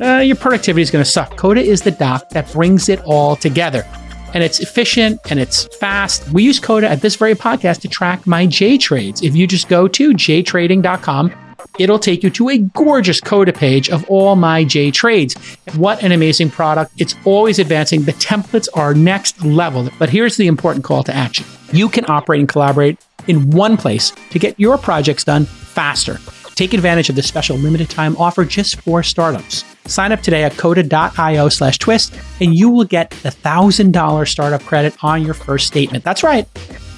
[0.00, 1.36] Uh, your productivity is going to suck.
[1.36, 3.86] Coda is the doc that brings it all together.
[4.34, 6.28] And it's efficient and it's fast.
[6.30, 9.22] We use Coda at this very podcast to track my J trades.
[9.22, 14.08] If you just go to jtrading.com it'll take you to a gorgeous Coda page of
[14.08, 15.34] all my J trades.
[15.76, 16.92] What an amazing product.
[16.98, 18.02] It's always advancing.
[18.02, 19.88] The templates are next level.
[19.98, 21.46] But here's the important call to action.
[21.72, 26.18] You can operate and collaborate in one place to get your projects done faster.
[26.54, 29.64] Take advantage of this special limited time offer just for startups.
[29.86, 34.94] Sign up today at coda.io slash twist and you will get the $1,000 startup credit
[35.02, 36.04] on your first statement.
[36.04, 36.46] That's right.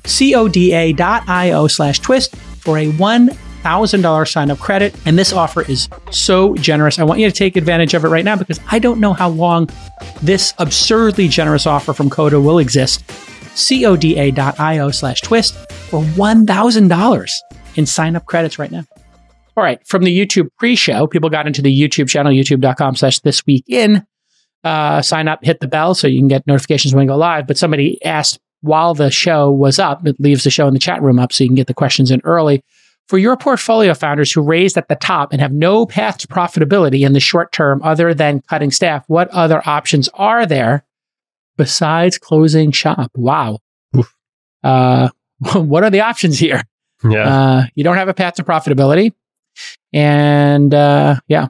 [0.03, 3.31] coda.io slash twist for a one
[3.64, 4.94] $1,000 sign up credit.
[5.07, 6.98] And this offer is so generous.
[6.98, 9.29] I want you to take advantage of it right now because I don't know how
[9.29, 9.68] long
[10.22, 13.05] this absurdly generous offer from Coda will exist.
[13.57, 17.31] CODA.io slash twist for $1,000
[17.77, 18.85] in sign up credits right now.
[19.57, 19.85] All right.
[19.87, 23.64] From the YouTube pre show, people got into the YouTube channel, youtube.com slash this week
[23.68, 24.05] in.
[24.64, 27.46] Uh, sign up, hit the bell so you can get notifications when we go live.
[27.46, 31.03] But somebody asked while the show was up, it leaves the show in the chat
[31.03, 32.62] room up so you can get the questions in early.
[33.09, 37.05] For your portfolio founders who raised at the top and have no path to profitability
[37.05, 40.85] in the short term other than cutting staff, what other options are there
[41.57, 43.11] besides closing shop?
[43.14, 43.59] Wow.
[44.62, 45.11] Uh,
[45.55, 46.62] what are the options here?
[47.03, 47.29] Yeah.
[47.29, 49.12] Uh, you don't have a path to profitability.
[49.93, 51.49] And uh, yeah.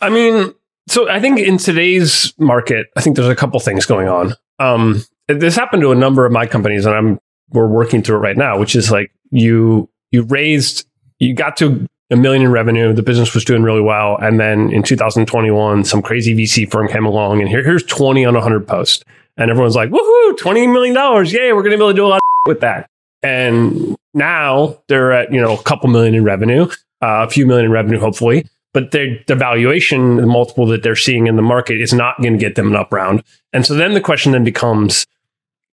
[0.00, 0.54] I mean,
[0.88, 4.34] so I think in today's market, I think there's a couple things going on.
[4.58, 8.20] Um, this happened to a number of my companies, and I'm we're working through it
[8.20, 10.86] right now, which is like you you raised
[11.18, 12.92] you got to a million in revenue.
[12.92, 17.06] The business was doing really well, and then in 2021, some crazy VC firm came
[17.06, 19.04] along, and here here's 20 on 100 post,
[19.36, 20.36] and everyone's like, "Woohoo!
[20.36, 21.32] 20 million dollars!
[21.32, 21.52] Yay!
[21.52, 22.88] We're going to be able to do a lot with that."
[23.22, 26.66] And now they're at you know a couple million in revenue,
[27.00, 28.46] uh, a few million in revenue, hopefully.
[28.74, 32.34] But their the valuation, the multiple that they're seeing in the market is not going
[32.34, 33.22] to get them an up round.
[33.52, 35.06] And so then the question then becomes,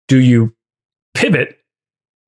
[0.08, 0.52] do you
[1.14, 1.57] pivot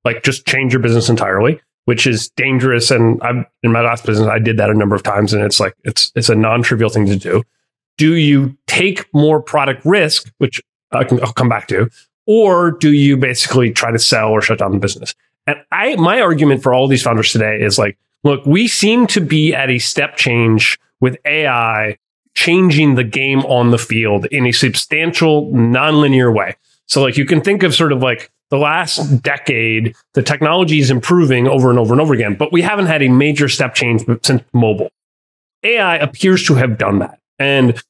[0.03, 2.91] like just change your business entirely, which is dangerous.
[2.91, 5.59] And I'm in my last business, I did that a number of times, and it's
[5.59, 7.43] like it's it's a non-trivial thing to do.
[7.97, 10.61] Do you take more product risk, which
[10.91, 11.89] I can I'll come back to,
[12.25, 15.15] or do you basically try to sell or shut down the business?
[15.47, 19.21] And I my argument for all these founders today is like, look, we seem to
[19.21, 21.97] be at a step change with AI
[22.33, 26.55] changing the game on the field in a substantial nonlinear way.
[26.85, 30.91] So like you can think of sort of like the last decade, the technology is
[30.91, 34.03] improving over and over and over again, but we haven't had a major step change
[34.21, 34.91] since mobile.
[35.63, 37.19] AI appears to have done that.
[37.39, 37.81] And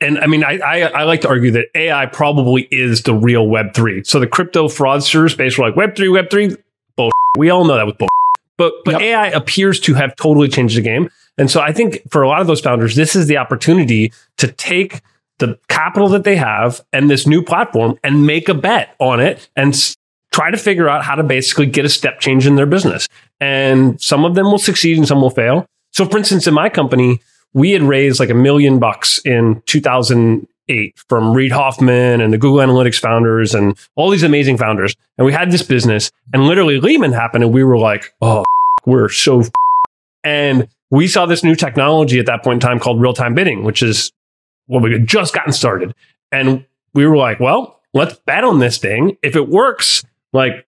[0.00, 3.48] and I mean, I, I, I like to argue that AI probably is the real
[3.48, 4.04] Web three.
[4.04, 6.56] So the crypto fraudsters basically like Web three, Web three,
[6.96, 7.12] bullshit.
[7.36, 8.08] We all know that was bull.
[8.56, 9.00] But but yep.
[9.00, 11.10] AI appears to have totally changed the game.
[11.36, 14.46] And so I think for a lot of those founders, this is the opportunity to
[14.52, 15.00] take
[15.38, 19.48] the capital that they have and this new platform and make a bet on it
[19.56, 19.96] and s-
[20.32, 23.08] try to figure out how to basically get a step change in their business.
[23.40, 25.66] And some of them will succeed and some will fail.
[25.92, 27.20] So, for instance, in my company,
[27.54, 32.58] we had raised like a million bucks in 2008 from Reid Hoffman and the Google
[32.58, 34.94] Analytics founders and all these amazing founders.
[35.16, 38.44] And we had this business, and literally Lehman happened, and we were like, oh,
[38.84, 39.44] we're so.
[40.24, 43.64] And we saw this new technology at that point in time called real time bidding,
[43.64, 44.12] which is
[44.68, 45.94] well, we had just gotten started.
[46.30, 49.16] And we were like, well, let's bet on this thing.
[49.22, 50.66] If it works, like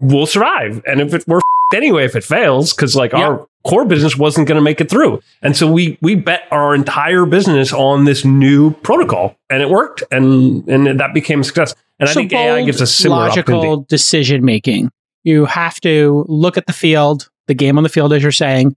[0.00, 0.82] we'll survive.
[0.86, 1.40] And if it we're
[1.74, 3.28] anyway, if it fails, because like yeah.
[3.28, 5.20] our core business wasn't going to make it through.
[5.42, 10.02] And so we we bet our entire business on this new protocol and it worked
[10.10, 11.74] and and that became a success.
[11.98, 14.90] And so I think AI gives a similar logical decision making.
[15.22, 18.74] You have to look at the field, the game on the field, as you're saying,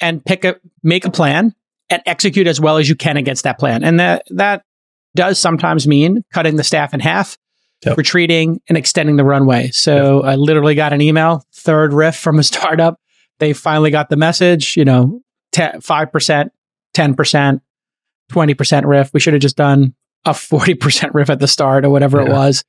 [0.00, 1.54] and pick a make a plan
[1.90, 3.84] and execute as well as you can against that plan.
[3.84, 4.62] And that that
[5.14, 7.36] does sometimes mean cutting the staff in half,
[7.84, 7.98] Yep.
[7.98, 9.70] retreating, and extending the runway.
[9.70, 12.98] So I literally got an email, third RIF from a startup.
[13.38, 14.76] They finally got the message.
[14.76, 15.20] You know,
[15.82, 16.52] five percent,
[16.94, 17.62] ten percent,
[18.30, 19.10] twenty percent RIF.
[19.12, 19.94] We should have just done
[20.24, 22.64] a forty percent RIF at the start or whatever it was.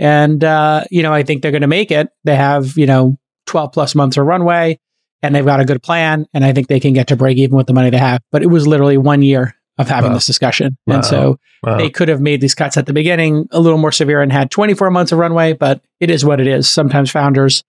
[0.00, 2.08] And uh, you know, I think they're going to make it.
[2.24, 4.78] They have you know twelve plus months of runway
[5.22, 7.56] and they've got a good plan and i think they can get to break even
[7.56, 10.14] with the money they have but it was literally one year of having Wow.
[10.16, 10.96] this discussion Wow.
[10.96, 11.76] and so Wow.
[11.78, 14.50] they could have made these cuts at the beginning a little more severe and had
[14.50, 17.64] 24 months of runway but it is what it is sometimes founders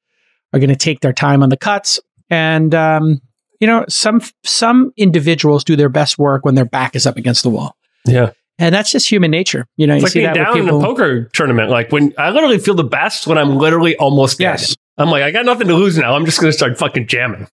[0.53, 3.19] are going to take their time on the cuts and um,
[3.59, 7.43] you know some some individuals do their best work when their back is up against
[7.43, 7.75] the wall
[8.07, 8.31] yeah.
[8.57, 11.25] and that's just human nature you know you like see that down in a poker
[11.33, 11.69] tournament.
[11.69, 14.59] Like when I literally feel the best when I'm literally almost dead.
[14.99, 16.13] I'm like, I got nothing to lose now.
[16.15, 17.47] I'm just going to start fucking jamming.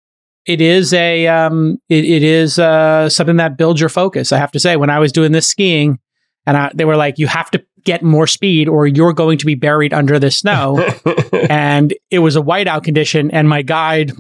[0.47, 4.33] it is a um, it, it is uh, something that builds your focus.
[4.33, 5.99] I have to say, when I was doing this skiing,
[6.47, 9.47] and I, they were like, "You have to get more speed, or you're going to
[9.47, 10.79] be buried under the snow."
[11.51, 14.13] and it was a whiteout condition, and my guide,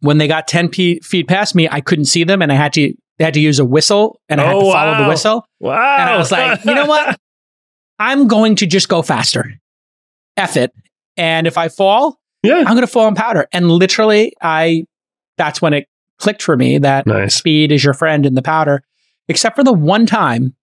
[0.00, 2.72] when they got ten p- feet past me, I couldn't see them, and I had
[2.74, 5.44] to they had to use a whistle, and I had Oh, to follow the whistle,
[5.60, 5.96] wow.
[5.98, 7.18] and I was like, you know what?
[7.98, 9.54] I'm going to just go faster.
[10.36, 10.72] F it.
[11.16, 12.58] And if I fall, yeah.
[12.58, 13.46] I'm going to fall in powder.
[13.52, 14.84] And literally, I
[15.36, 17.34] that's when it clicked for me that Nice.
[17.36, 18.82] speed is your friend in the powder.
[19.28, 20.54] Except for the one time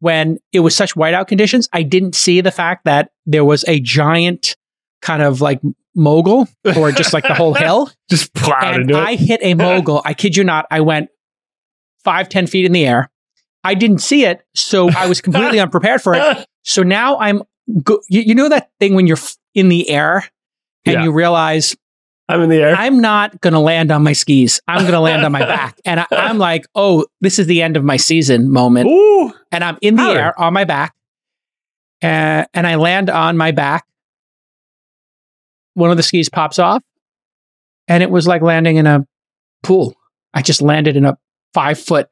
[0.00, 3.80] when it was such whiteout conditions, I didn't see the fact that there was a
[3.80, 4.56] giant
[5.02, 5.60] kind of like
[5.94, 7.90] mogul or just like the whole hill.
[8.10, 10.02] Just plowed And I hit a mogul.
[10.04, 10.66] I kid you not.
[10.70, 11.08] I went
[12.04, 13.10] five, ten feet in the air.
[13.62, 16.46] I didn't see it, so I was completely unprepared for it.
[16.62, 17.42] So now I'm,
[17.82, 20.24] go- you, you know that thing when you're f- in the air
[20.86, 21.04] and Yeah.
[21.04, 21.76] you realize
[22.28, 22.74] I'm in the air.
[22.76, 24.60] I'm not going to land on my skis.
[24.68, 25.80] I'm going to land on my back.
[25.84, 28.88] And I, I'm like, oh, this is the end of my season moment.
[28.88, 29.32] Ooh.
[29.50, 30.16] And I'm in the Howard.
[30.16, 30.94] air on my back.
[32.02, 33.84] Uh, and I land on my back.
[35.74, 36.82] One of the skis pops off.
[37.88, 39.04] And it was like landing in a
[39.62, 39.94] pool.
[40.32, 41.18] I just landed in a
[41.52, 42.08] five foot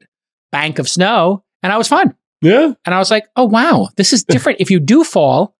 [0.51, 2.13] bank of snow and I was fine.
[2.41, 2.73] Yeah.
[2.85, 4.59] And I was like, oh, wow, this is different.
[4.59, 5.55] if you do fall,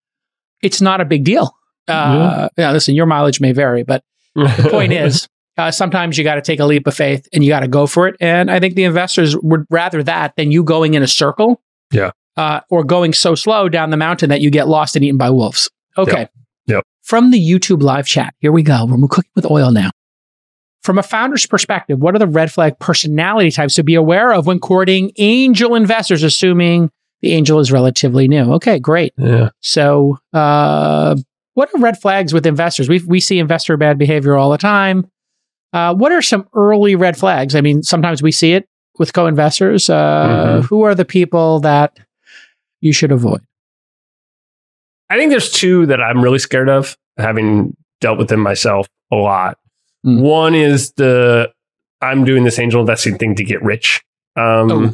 [0.61, 1.55] it's not a big deal.
[1.89, 4.03] Uh, yeah, listen, your mileage may vary, but
[4.35, 7.49] the point is, uh, sometimes you got to take a leap of faith and you
[7.49, 8.15] got to go for it.
[8.19, 11.61] And I think the investors would rather that than you going in a circle.
[11.91, 12.11] Yeah.
[12.37, 15.29] Uh, or going so slow down the mountain that you get lost and eaten by
[15.29, 15.69] wolves.
[15.97, 16.29] Okay.
[16.67, 16.83] Yep.
[17.01, 18.85] From the YouTube live chat, here we go.
[18.85, 19.89] We're cooking with oil now.
[20.83, 24.47] From a founder's perspective, what are the red flag personality types to be aware of
[24.47, 26.89] when courting angel investors, assuming
[27.21, 28.53] the angel is relatively new?
[28.53, 29.11] Okay, great.
[29.17, 29.49] yeah.
[29.59, 31.17] So, uh,
[31.59, 32.87] what are red flags with investors?
[32.87, 35.11] We we see investor bad behavior all the time.
[35.73, 37.53] Uh, what are some early red flags?
[37.53, 38.65] I mean, sometimes we see it
[38.97, 39.89] with co-investors.
[39.89, 40.65] Uh, Mhm.
[40.69, 41.99] Who are the people that
[42.79, 43.41] you should avoid?
[45.09, 49.17] I think there's two that I'm really scared of, having dealt with them myself a
[49.17, 49.57] lot.
[50.05, 50.21] Mm.
[50.21, 51.51] One is the
[52.01, 54.01] I'm doing this angel investing thing to get rich.
[54.37, 54.93] Um, Oh.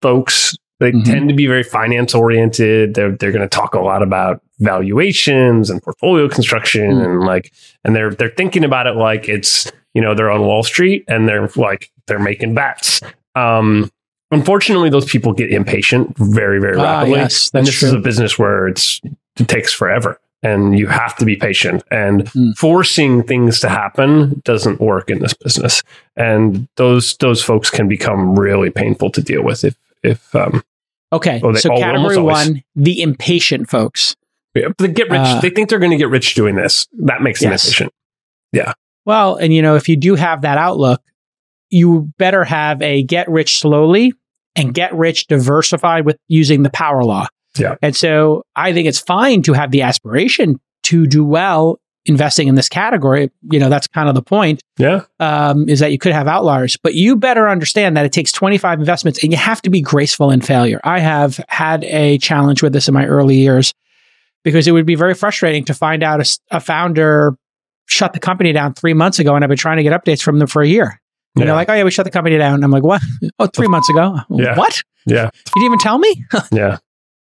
[0.00, 1.04] Folks, they Mhm.
[1.04, 2.94] tend to be very finance oriented.
[2.94, 7.04] They're they're going to talk a lot about valuations and portfolio construction Mm.
[7.04, 7.52] and like
[7.84, 11.28] and they're they're thinking about it like it's you know they're on Wall Street and
[11.28, 13.00] they're like they're making bets.
[13.34, 13.90] Um,
[14.30, 17.18] unfortunately, those people get impatient very very Ah, rapidly.
[17.20, 19.00] yes, and this is a business where it's
[19.38, 22.56] it takes forever and you have to be patient and Mm.
[22.56, 25.82] forcing things to happen doesn't work in this business
[26.16, 30.62] and those those folks can become really painful to deal with if if um
[31.12, 32.48] Okay, they- so category always.
[32.48, 34.16] one, the impatient folks.
[34.54, 37.22] yeah, they get rich Uh, they think they're going to get rich doing this that
[37.22, 37.66] makes them Yes.
[37.66, 37.92] impatient
[38.52, 38.72] Yeah.
[39.04, 41.00] Well, and you know, if you do have that outlook,
[41.70, 44.12] you better have a get rich slowly
[44.56, 47.26] and get rich diversified with using the power law.
[47.58, 47.76] Yeah.
[47.82, 52.54] And so I think it's fine to have the aspiration to do well investing in
[52.54, 53.30] this category.
[53.50, 56.76] You know, that's kind of the point, yeah um, is that you could have outliers,
[56.76, 60.30] but you better understand that it takes 25 investments and you have to be graceful
[60.30, 60.80] in failure.
[60.84, 63.74] I have had a challenge with this in my early years
[64.44, 67.36] because it would be very frustrating to find out a founder
[67.86, 70.38] shut the company down three months ago and I've been trying to get updates from
[70.38, 70.84] them for a year.
[71.34, 72.62] And yeah they're like, oh, yeah, we shut the company down.
[72.64, 73.02] I'm like, what?
[73.38, 74.16] Oh, three months ago.
[74.30, 74.56] Yeah.
[74.56, 74.82] What?
[75.06, 76.24] yeah You didn't even tell me?
[76.52, 76.78] yeah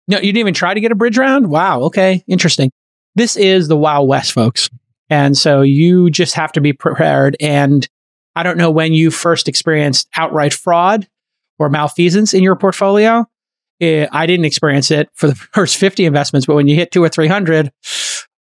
[0.07, 1.47] No, you didn't even try to get a bridge round?
[1.47, 1.81] Wow.
[1.83, 2.23] Okay.
[2.27, 2.71] Interesting.
[3.15, 4.69] This is the Wild West, folks.
[5.09, 7.37] And so you just have to be prepared.
[7.39, 7.87] And
[8.35, 11.07] I don't know when you first experienced outright fraud
[11.59, 13.27] or malfeasance in your portfolio.
[13.79, 17.03] Eh, I didn't experience it for the first 50 investments, but when you hit two
[17.03, 17.71] or 300,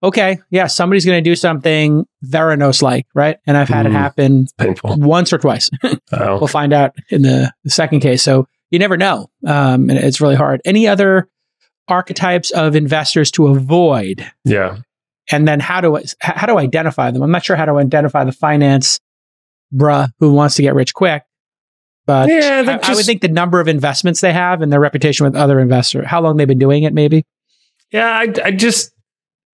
[0.01, 3.37] okay, yeah, somebody's going to do something Theranos like, right?
[3.45, 4.97] And I've had mm, it happen painful.
[4.97, 5.69] once or twice.
[5.83, 5.99] oh.
[6.39, 8.23] We'll find out in the, the second case.
[8.23, 9.29] So you never know.
[9.45, 10.61] Um, and it's really hard.
[10.65, 11.29] Any other
[11.87, 14.29] archetypes of investors to avoid?
[14.45, 14.77] Yeah.
[15.31, 17.23] And then how do I, how do I identify them?
[17.23, 18.99] I'm not sure how to identify the finance
[19.73, 21.23] bruh who wants to get rich quick.
[22.05, 24.79] But yeah, I, just, I would think the number of investments they have and their
[24.79, 27.25] reputation with other investors, how long they've been doing it, maybe.
[27.91, 28.91] Yeah, I, I just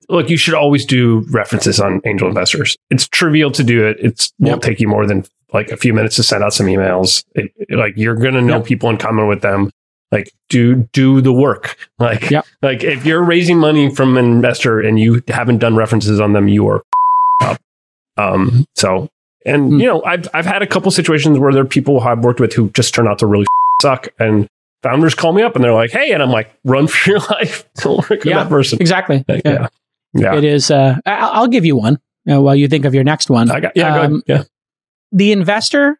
[0.09, 2.75] look, you should always do references on angel investors.
[2.89, 3.99] It's trivial to do it.
[3.99, 4.49] It yep.
[4.49, 7.23] won't take you more than like a few minutes to send out some emails.
[7.35, 8.65] It, it, like you're going to know yep.
[8.65, 9.69] people in common with them.
[10.11, 11.77] Like do do the work.
[11.99, 12.45] Like yep.
[12.61, 16.47] like if you're raising money from an investor and you haven't done references on them,
[16.47, 16.83] you are
[17.41, 17.61] up.
[18.17, 18.65] Um.
[18.75, 19.09] So
[19.45, 19.81] and mm.
[19.81, 22.53] you know I've I've had a couple situations where there are people I've worked with
[22.53, 23.45] who just turn out to really
[23.81, 24.47] suck and
[24.81, 27.69] founders call me up and they're like, "Hey," and I'm like, "Run for your life!
[27.75, 29.23] Don't work with yeah, that person." Exactly.
[29.27, 29.51] Like, yeah.
[29.51, 29.67] yeah.
[30.13, 30.35] Yeah.
[30.35, 30.71] It is.
[30.71, 33.51] Uh, I'll give you one uh, while you think of your next one.
[33.51, 34.43] I got, yeah, um, yeah.
[35.11, 35.99] The investor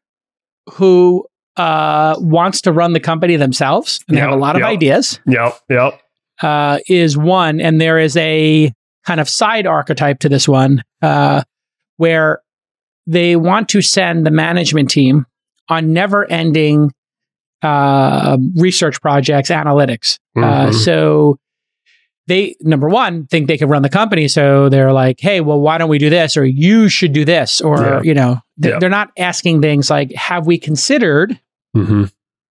[0.74, 1.26] who
[1.58, 4.70] uh, wants to run the company themselves and yep, they have a lot of yep.
[4.70, 5.20] ideas.
[5.28, 5.60] Yep.
[5.70, 6.02] Yep.
[6.42, 7.60] Uh, is one.
[7.60, 8.74] And there is a
[9.06, 11.44] kind of side archetype to this one uh,
[11.98, 12.42] where
[13.08, 15.26] they want to send the management team
[15.68, 16.92] on never ending
[17.62, 20.18] uh, research projects, analytics.
[20.38, 20.72] Uh, mm-hmm.
[20.72, 21.38] so
[22.30, 25.78] they number one think they can run the company so they're like hey well why
[25.78, 28.02] don't we do this or you should do this or yeah.
[28.04, 28.80] you know th- yeah.
[28.80, 31.40] they're not asking things like have we considered
[31.76, 32.06] mm-hmm.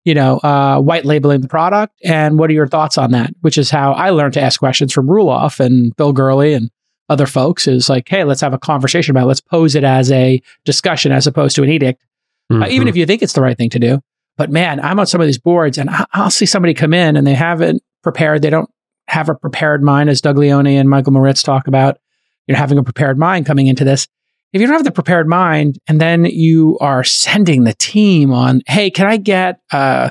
[0.06, 3.58] you know uh, white labeling the product and what are your thoughts on that which
[3.58, 6.70] is how i learned to ask questions from Roelof and bill gurley and
[7.10, 9.28] other folks is like hey let's have a conversation about it.
[9.28, 12.04] let's pose it as a discussion as opposed to an edict
[12.52, 12.64] mm-hmm.
[12.64, 14.02] uh, even if you think it's the right thing to do
[14.36, 17.16] but man i'm on some of these boards and I- i'll see somebody come in
[17.16, 18.70] and they haven't prepared they don't
[19.08, 21.98] have a prepared mind, as Doug Leone and Michael Moritz talk about,
[22.46, 24.08] you know, having a prepared mind coming into this.
[24.54, 28.62] If you don't have the prepared mind and then you are sending the team on,
[28.66, 30.10] hey, can I get uh,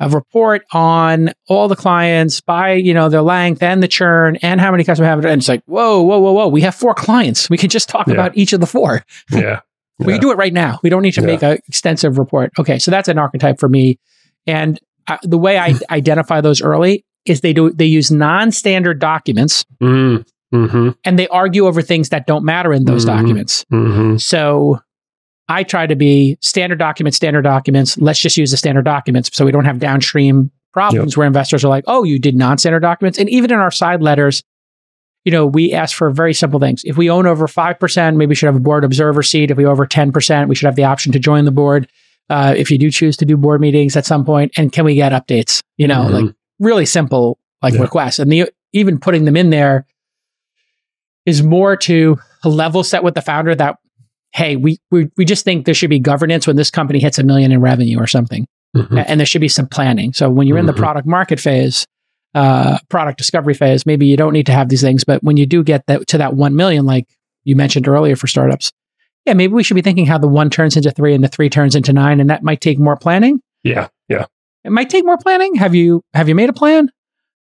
[0.00, 4.60] a report on all the clients by, you know, their length and the churn and
[4.60, 5.24] how many customers have it?
[5.26, 6.48] And it's like, whoa, whoa, whoa, whoa.
[6.48, 7.48] We have four clients.
[7.48, 8.14] We can just talk yeah.
[8.14, 9.04] about each of the four.
[9.30, 9.60] Yeah.
[10.06, 10.80] we can do it right now.
[10.82, 11.26] We don't need to yeah.
[11.28, 12.50] make an extensive report.
[12.58, 12.80] Okay.
[12.80, 14.00] So that's an archetype for me.
[14.46, 19.64] And uh, the way I identify those early is they do they use non-standard documents
[19.80, 20.90] mm, mm-hmm.
[21.04, 23.20] and they argue over things that don't matter in those mm-hmm.
[23.20, 23.64] documents.
[23.72, 24.16] Mm-hmm.
[24.16, 24.80] So
[25.48, 27.98] I try to be standard documents, standard documents.
[27.98, 31.18] Let's just use the standard documents so we don't have downstream problems yep.
[31.18, 34.42] where investors are like, "Oh, you did non-standard documents." And even in our side letters,
[35.24, 36.82] you know, we ask for very simple things.
[36.84, 39.50] If we own over 5%, maybe we should have a board observer seat.
[39.50, 41.88] If we over 10%, we should have the option to join the board.
[42.28, 44.94] Uh, if you do choose to do board meetings at some point, and can we
[44.94, 45.62] get updates?
[45.76, 46.26] You know, mm-hmm.
[46.26, 47.82] like really simple like yeah.
[47.82, 48.18] requests.
[48.18, 49.86] And the, even putting them in there
[51.26, 53.76] is more to level set with the founder that,
[54.32, 57.22] hey, we, we, we just think there should be governance when this company hits a
[57.22, 58.46] million in revenue or something.
[58.76, 58.98] Mm-hmm.
[59.06, 60.12] And there should be some planning.
[60.12, 60.60] So when you're mm-hmm.
[60.60, 60.82] in the mm-hmm.
[60.82, 61.86] product market phase,
[62.34, 65.04] uh, product discovery phase, maybe you don't need to have these things.
[65.04, 67.06] But when you do get that, to that 1 million, like
[67.44, 68.72] you mentioned earlier for startups,
[69.26, 71.48] yeah, maybe we should be thinking how the one turns into three and the three
[71.48, 72.18] turns into nine.
[72.18, 73.40] And that might take more planning.
[73.62, 73.88] Yeah.
[74.08, 74.26] Yeah.
[74.64, 75.54] It might take more planning.
[75.56, 76.90] Have you have you made a plan?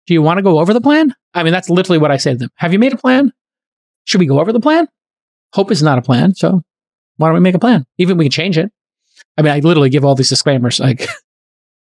[0.07, 1.13] Do you want to go over the plan?
[1.33, 2.49] I mean, that's literally what I say to them.
[2.55, 3.31] Have you made a plan?
[4.05, 4.87] Should we go over the plan?
[5.53, 6.61] Hope is not a plan, so
[7.17, 7.85] why don't we make a plan?
[7.97, 8.71] Even we can change it.
[9.37, 11.07] I mean, I literally give all these disclaimers like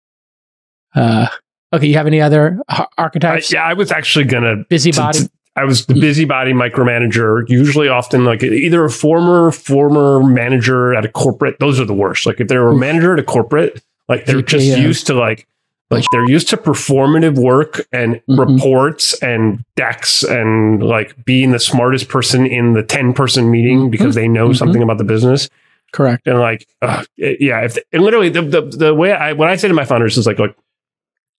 [0.94, 1.28] uh
[1.72, 2.58] okay, you have any other
[2.98, 3.52] archetypes?
[3.52, 5.18] I, yeah, I was actually gonna busybody.
[5.18, 10.94] T- t- I was the busybody micromanager, usually often like either a former former manager
[10.94, 11.58] at a corporate.
[11.60, 12.26] Those are the worst.
[12.26, 14.76] Like if they're a manager at a corporate, like they're just yeah.
[14.76, 15.46] used to like
[15.90, 18.40] like they're used to performative work and mm-hmm.
[18.40, 23.90] reports and decks and like being the smartest person in the 10 person meeting mm-hmm.
[23.90, 24.54] because they know mm-hmm.
[24.54, 25.48] something about the business.
[25.92, 26.26] Correct.
[26.26, 29.68] And like, uh, yeah, if and literally the, the, the way I, what I say
[29.68, 30.56] to my founders is like, look,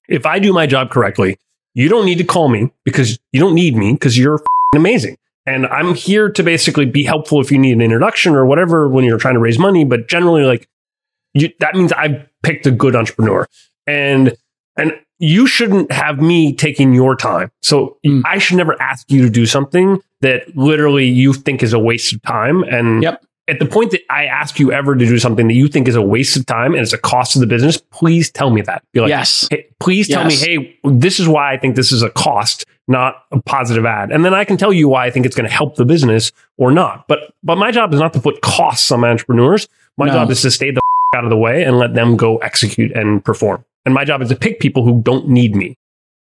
[0.07, 1.37] if I do my job correctly,
[1.73, 4.41] you don't need to call me because you don't need me because you're
[4.73, 5.17] amazing.
[5.45, 9.03] And I'm here to basically be helpful if you need an introduction or whatever when
[9.03, 9.83] you're trying to raise money.
[9.83, 10.67] But generally, like,
[11.33, 13.47] you, that means I've picked a good entrepreneur.
[13.87, 14.35] And
[14.77, 17.49] and you shouldn't have me taking your time.
[17.61, 18.21] So mm.
[18.25, 22.13] I should never ask you to do something that literally you think is a waste
[22.13, 22.63] of time.
[22.63, 23.23] And yep.
[23.47, 25.95] at the point that I ask you ever to do something that you think is
[25.95, 28.83] a waste of time and it's a cost to the business, please tell me that.
[28.91, 29.47] Be like, yes.
[29.49, 30.45] Hey, please tell yes.
[30.45, 34.11] me, hey, this is why I think this is a cost, not a positive ad.
[34.11, 36.33] And then I can tell you why I think it's going to help the business
[36.57, 37.07] or not.
[37.07, 39.69] But but my job is not to put costs on entrepreneurs.
[39.97, 40.13] My no.
[40.13, 40.81] job is to stay the
[41.15, 43.63] out of the way and let them go execute and perform.
[43.85, 45.75] And my job is to pick people who don't need me.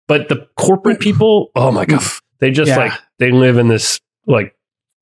[0.08, 2.04] But the corporate people, oh my God,
[2.40, 2.78] They just Yeah.
[2.78, 4.54] like they live in this like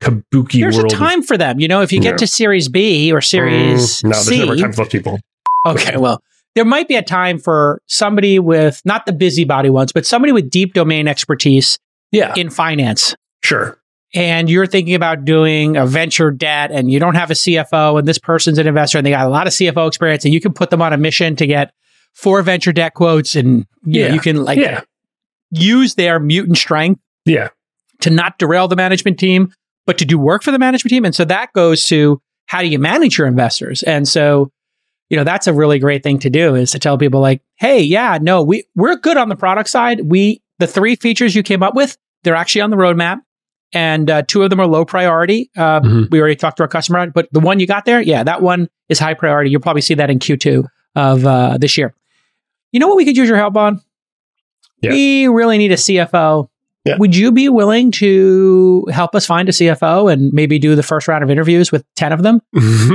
[0.02, 0.92] kabuki There's world.
[0.94, 1.60] a time for them.
[1.60, 2.18] You know, if you get Yeah.
[2.18, 5.20] to Series B or Series Mm, no, there's C, never time for those people.
[5.66, 6.22] Okay, well,
[6.56, 10.50] there might be a time for somebody with not the busybody ones, but somebody with
[10.50, 11.80] deep domain expertise
[12.12, 13.16] Yeah, in finance.
[13.44, 13.80] sure.
[14.16, 18.08] And you're thinking about doing a venture debt and you don't have a CFO and
[18.08, 20.54] this person's an investor and they got a lot of CFO experience and you can
[20.54, 21.74] put them on a mission to get
[22.14, 24.14] four venture debt quotes and you, know, Yeah.
[24.14, 24.82] you can like yeah,
[25.52, 27.50] use their mutant strength yeah,
[28.02, 29.52] to not derail the management team,
[29.86, 31.06] but to do work for the management team.
[31.06, 33.84] And so that goes to how do you manage your investors?
[33.84, 34.52] And so,
[35.10, 37.82] you know, that's a really great thing to do is to tell people like, hey,
[37.82, 40.02] yeah, no, we we're good on the product side.
[40.10, 43.20] We the three features you came up with, they're actually on the roadmap.
[43.76, 45.50] And uh, two of them are low priority.
[45.58, 46.12] Uh, Mhm.
[46.12, 48.70] We already talked to our customer, but the one you got there, yeah, that one
[48.88, 49.50] is high priority.
[49.50, 51.96] You'll probably see that in Q2 of uh, this year.
[52.74, 53.82] You know what we could use your help on?
[54.82, 54.92] Yeah.
[54.92, 56.50] We really need a CFO.
[56.86, 56.98] Yeah.
[56.98, 61.08] Would you be willing to help us find a CFO and maybe do the first
[61.08, 62.42] round of interviews with 10 of them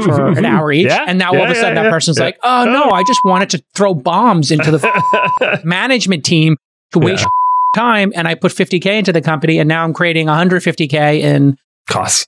[0.05, 0.89] for an hour each?
[0.89, 3.49] Yeah, And now all of a sudden that person's like, oh no, I just wanted
[3.51, 6.59] to throw bombs into the management team
[6.93, 7.26] to waste
[7.74, 8.12] time.
[8.14, 11.57] And I put 50K into the company and now I'm creating 150K in
[11.89, 12.26] costs.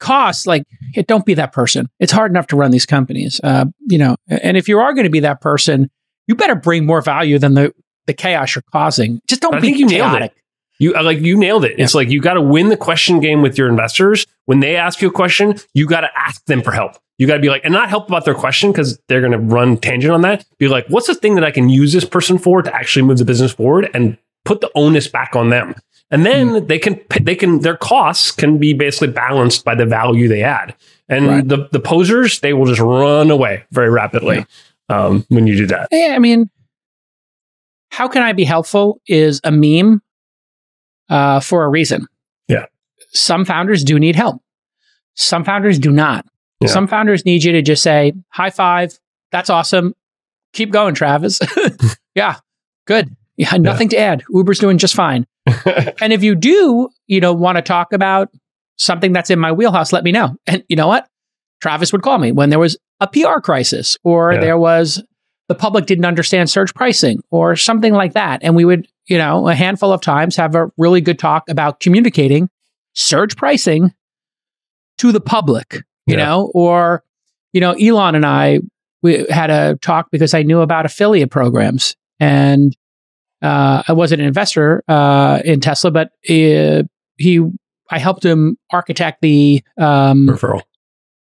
[0.00, 0.46] costs.
[0.46, 0.62] Like,
[1.08, 1.88] don't be that person.
[2.00, 3.38] It's hard enough to run these companies.
[3.44, 5.90] Uh, you know, and if you are going to be that person,
[6.32, 7.72] you better bring more value than the,
[8.06, 9.20] the chaos you're causing.
[9.28, 10.18] Just don't I be think you nailed it.
[10.18, 10.32] chaotic.
[10.78, 11.78] You uh, like you nailed it.
[11.78, 14.26] It's like you got to win the question game with your investors.
[14.46, 16.96] When they ask you a question, you got to ask them for help.
[17.18, 19.38] You got to be like, and not help about their question because they're going to
[19.38, 20.44] run tangent on that.
[20.58, 23.18] Be like, what's the thing that I can use this person for to actually move
[23.18, 25.74] the business forward and put the onus back on them.
[26.10, 26.66] And then Hmm.
[26.66, 30.74] they can they can their costs can be basically balanced by the value they add.
[31.08, 31.46] And Right.
[31.48, 34.44] the the posers they will just run away very rapidly
[34.92, 35.88] um, when you do that.
[35.90, 36.50] Yeah, I mean,
[37.90, 40.02] how can I be helpful is a meme
[41.12, 42.06] uh, for a reason.
[42.48, 42.66] Yeah.
[43.10, 44.42] Some founders do need help.
[45.14, 46.24] Some founders do not.
[46.60, 46.68] Yeah.
[46.68, 48.98] Some founders need you to just say, high five.
[49.30, 49.94] That's awesome.
[50.54, 51.40] Keep going, Travis.
[52.14, 52.36] yeah,
[52.86, 53.14] good.
[53.36, 54.22] Yeah, nothing to add.
[54.30, 55.26] Uber's doing just fine.
[56.00, 58.30] and if you do, you know, want to talk about
[58.76, 60.36] something that's in my wheelhouse, let me know.
[60.46, 61.08] And you know what?
[61.62, 64.40] Travis would call me when there was a PR crisis or Yeah.
[64.40, 65.02] there was
[65.48, 68.40] the public didn't understand surge pricing or something like that.
[68.42, 71.78] And we would, you know, a handful of times have a really good talk about
[71.80, 72.48] communicating
[72.94, 73.92] surge pricing
[74.98, 75.74] to the public,
[76.06, 76.24] you Yeah.
[76.24, 77.02] know, or,
[77.52, 78.60] you know, Elon and I,
[79.02, 82.76] we had a talk because I knew about affiliate programs and
[83.42, 86.82] uh, I wasn't an investor uh, in Tesla, but uh,
[87.18, 87.40] he,
[87.90, 90.62] I helped him architect the um, Referral.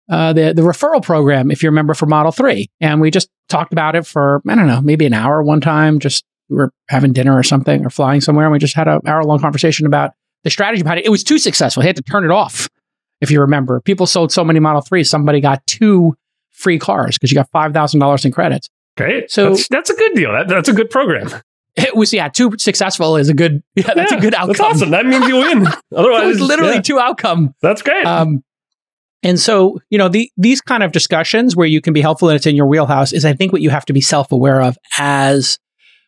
[0.09, 3.73] Uh, the the referral program, if you remember, for Model Three, and we just talked
[3.73, 5.99] about it for I don't know, maybe an hour one time.
[5.99, 9.01] Just we were having dinner or something, or flying somewhere, and we just had an
[9.07, 10.13] hour long conversation about
[10.45, 11.07] the strategy behind it.
[11.07, 12.69] It was too successful; he had to turn it off.
[13.21, 16.17] If you remember, people sold so many Model Threes, somebody got two
[16.51, 18.69] free cars because you got five thousand dollars in credits.
[18.97, 19.31] Great.
[19.31, 20.33] So- that's, that's a good deal.
[20.33, 21.29] That, that's a good program.
[21.77, 24.49] It was yeah, two successful is a good yeah, that's Yeah, a good outcome.
[24.49, 24.91] That's awesome.
[24.91, 25.69] That means you win.
[25.95, 27.55] Otherwise, It was literally yeah, two outcome.
[27.63, 28.05] that's great.
[28.05, 28.43] Um,
[29.23, 32.37] and so, you know, the, these kind of discussions where you can be helpful and
[32.37, 34.79] it's in your wheelhouse is, I think, what you have to be self aware of
[34.99, 35.59] as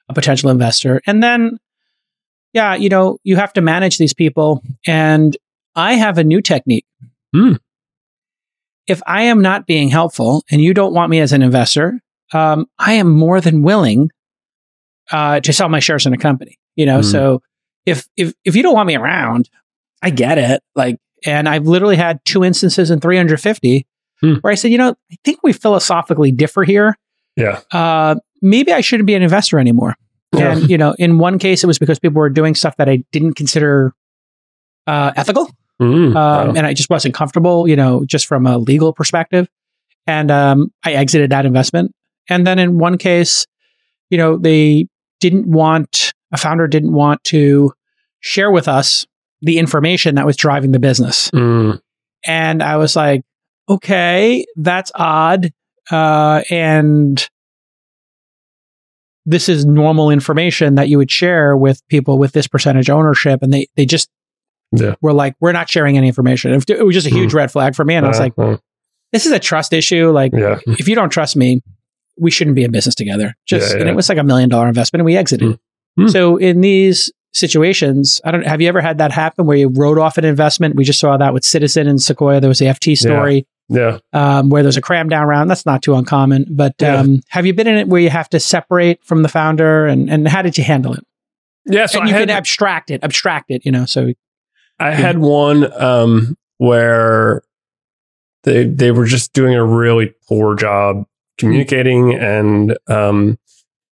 [0.09, 1.01] a potential investor.
[1.07, 1.59] And then,
[2.53, 4.63] yeah, you know, you have to manage these people.
[4.87, 5.37] And
[5.75, 6.87] I have a new technique.
[7.35, 7.55] Hmm.
[8.87, 12.01] If I am not being helpful and you don't want me as an investor,
[12.33, 14.11] um, I am more than willing
[15.11, 16.59] uh, to sell my shares in a company.
[16.77, 17.03] You know, Hmm.
[17.03, 17.43] so
[17.87, 19.49] if if if you don't want me around,
[20.03, 20.63] I get it.
[20.75, 20.97] Like,
[21.27, 23.87] and I've literally had two instances in 350
[24.23, 24.35] Hmm.
[24.43, 26.95] where I said, you know, I think we philosophically differ here.
[27.37, 27.61] yeah.
[27.73, 29.95] Uh, maybe I shouldn't be an investor anymore.
[30.37, 30.53] Yeah.
[30.53, 33.03] And you know, in one case, it was because people were doing stuff that I
[33.13, 33.93] didn't consider
[34.87, 35.51] uh, ethical,
[35.81, 36.53] Mm, um, wow.
[36.55, 37.67] and I just wasn't comfortable.
[37.67, 39.49] You know, just from a legal perspective,
[40.07, 41.93] and um, I exited that investment.
[42.29, 43.47] And then in one case,
[44.11, 44.87] you know, they
[45.21, 47.73] didn't want a founder didn't want to
[48.21, 49.07] share with us
[49.43, 51.31] the information that was driving the business.
[51.31, 51.81] Mm,
[52.27, 53.23] And I was like,
[53.69, 55.51] okay, that's odd.
[55.91, 57.29] Uh, and
[59.27, 63.43] this is normal information that you would share with people with this percentage ownership.
[63.43, 64.09] And they, they just
[64.73, 64.95] Yeah.
[65.01, 66.53] were like, we're not sharing any information.
[66.53, 67.95] It was just a huge red flag for me.
[67.95, 68.57] And I was uh, like, uh,
[69.13, 70.11] this is a trust issue.
[70.11, 70.59] Like, yeah.
[70.67, 71.61] if you don't trust me,
[72.19, 73.35] we shouldn't be in business together.
[73.47, 75.59] Just, Yeah, and it was like a million dollar investment and we exited.
[75.99, 76.09] Hmm.
[76.09, 79.99] So in these situations, I don't, have you ever had that happen where you wrote
[79.99, 80.77] off an investment?
[80.77, 82.41] We just saw that with Citizen and Sequoia.
[82.41, 83.99] There was the FT story Yeah.
[84.13, 85.49] um, where there's a cram down round.
[85.51, 86.47] That's not too uncommon.
[86.51, 86.97] But Yeah.
[86.97, 90.11] um, have you been in it where you have to separate from the founder and,
[90.11, 91.05] and how did you handle it?
[91.67, 93.85] Yeah, so and I you had, can abstract it, abstract it, you know.
[93.85, 94.13] So
[94.79, 97.43] I had one um, where
[98.45, 101.05] they they were just doing a really poor job
[101.37, 103.39] communicating, and um,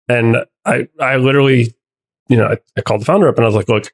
[0.09, 1.75] and I I literally,
[2.29, 3.91] you know, I, I called the founder up and I was like, look,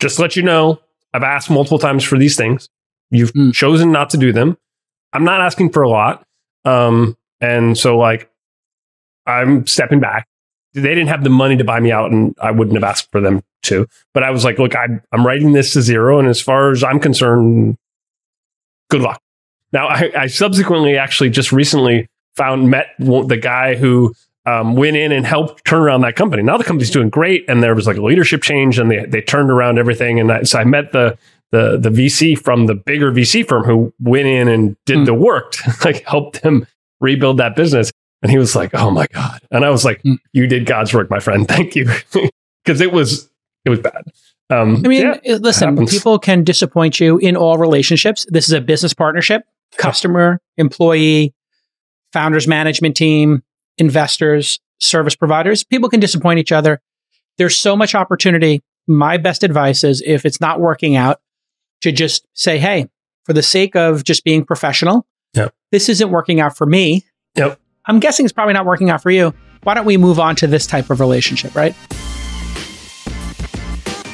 [0.00, 0.80] just to let you know,
[1.12, 2.68] I've asked multiple times for these things.
[3.10, 3.52] You've Mm.
[3.52, 4.56] chosen not to do them.
[5.12, 6.26] I'm not asking for a lot,
[6.64, 8.30] um, and so like
[9.26, 10.26] I'm stepping back.
[10.72, 13.20] They didn't have the money to buy me out, and I wouldn't have asked for
[13.20, 13.86] them to.
[14.12, 16.18] But I was like, look, I'm, I'm writing this to zero.
[16.18, 17.76] And as far as I'm concerned,
[18.90, 19.22] good luck.
[19.72, 24.14] Now, I, I subsequently actually just recently found, met the guy who
[24.46, 26.42] um, went in and helped turn around that company.
[26.42, 27.44] Now the company's doing great.
[27.48, 30.20] And there was like a leadership change and they, they turned around everything.
[30.20, 31.16] And I, so I met the,
[31.50, 35.04] the, the VC from the bigger VC firm who went in and did Hmm.
[35.04, 36.66] the work to like helped them
[37.00, 37.90] rebuild that business.
[38.22, 40.14] And he was like, "Oh my god!" And I was like, Hmm.
[40.32, 41.46] "You did God's work, my friend.
[41.48, 41.84] Thank you,"
[42.64, 43.28] because it was
[43.66, 44.02] it was bad.
[44.50, 48.26] Um, I mean, yeah, listen, people can disappoint you in all relationships.
[48.30, 49.42] This is a business partnership,
[49.76, 51.34] customer, employee,
[52.14, 53.42] founders management team,
[53.78, 55.64] investors, service providers.
[55.64, 56.80] People can disappoint each other.
[57.38, 58.62] There's so much opportunity.
[58.86, 61.20] My best advice is if it's not working out,
[61.80, 62.88] to just say, hey,
[63.24, 65.52] for the sake of just being professional, Yep.
[65.72, 67.04] this isn't working out for me.
[67.36, 67.60] Yep.
[67.86, 69.34] I'm guessing it's probably not working out for you.
[69.64, 71.74] Why don't we move on to this type of relationship, right?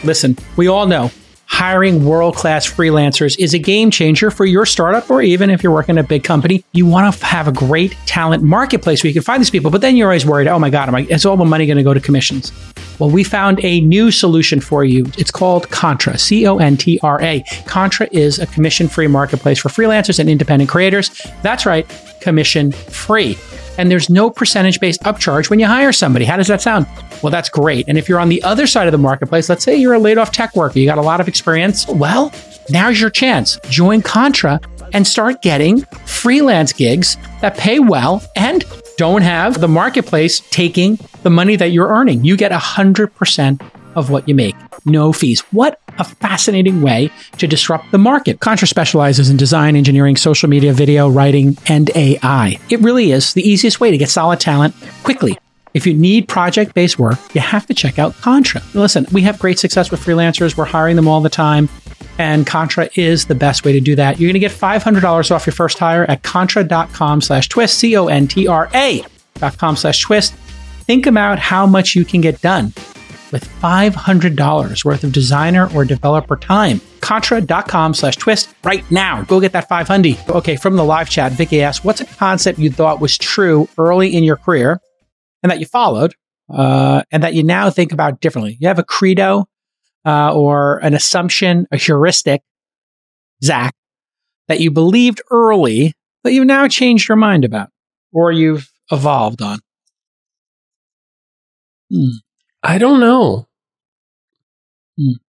[0.03, 1.11] Listen, we all know
[1.51, 5.73] hiring world class freelancers is a game changer for your startup, or even if you're
[5.73, 6.65] working at a big company.
[6.73, 9.81] You want to have a great talent marketplace where you can find these people, but
[9.81, 11.83] then you're always worried, oh my God, am I, is all my money going to
[11.83, 12.53] go to commissions?
[13.01, 15.07] Well, we found a new solution for you.
[15.19, 17.43] It's called Contra, C O N T R A.
[17.67, 21.11] Contra is a commission free marketplace for freelancers and independent creators.
[21.43, 21.87] That's right,
[22.21, 23.37] commission free.
[23.79, 26.25] And there's no percentage based upcharge when you hire somebody.
[26.25, 26.87] How does that sound?
[27.23, 27.87] Well, that's great.
[27.89, 30.19] And if you're on the other side of the marketplace, let's say you're a laid
[30.19, 31.87] off tech worker, you got a lot of experience.
[31.89, 32.33] Well,
[32.69, 33.59] now's your chance.
[33.69, 34.61] Join Contra
[34.93, 38.65] and start getting freelance gigs that pay well and
[38.97, 42.25] don't have the marketplace taking the money that you're earning.
[42.25, 44.55] You get 100% of what you make,
[44.85, 45.41] no fees.
[45.53, 48.41] What a fascinating way to disrupt the market.
[48.41, 52.59] Contra specializes in design, engineering, social media, video, writing, and AI.
[52.71, 55.39] It really is the easiest way to get solid talent quickly.
[55.73, 58.61] If you need project based work, you have to check out Contra.
[58.75, 60.57] Listen, we have great success with freelancers.
[60.57, 61.69] We're hiring them all the time.
[62.19, 64.19] And Contra is the best way to do that.
[64.19, 68.09] You're going to get $500 off your first hire at contra.com slash twist, C O
[68.09, 69.03] N T R A
[69.35, 70.35] dot com slash twist.
[70.85, 72.73] Think about how much you can get done
[73.33, 76.81] with $500 worth of designer or developer time.
[77.01, 79.23] Contra.com slash twist right now.
[79.23, 80.19] Go get that 500.
[80.29, 84.15] Okay, from the live chat, Vicky asked, what's a concept you thought was true early
[84.15, 84.81] in your career
[85.43, 86.15] and that you followed
[86.53, 88.57] uh, and that you now think about differently?
[88.61, 89.47] You have a credo
[90.05, 92.43] uh, or an assumption, a heuristic,
[93.43, 93.75] Zach,
[94.49, 97.69] that you believed early, but you've now changed your mind about
[98.13, 99.59] or you've evolved on.
[102.63, 103.47] I don't know.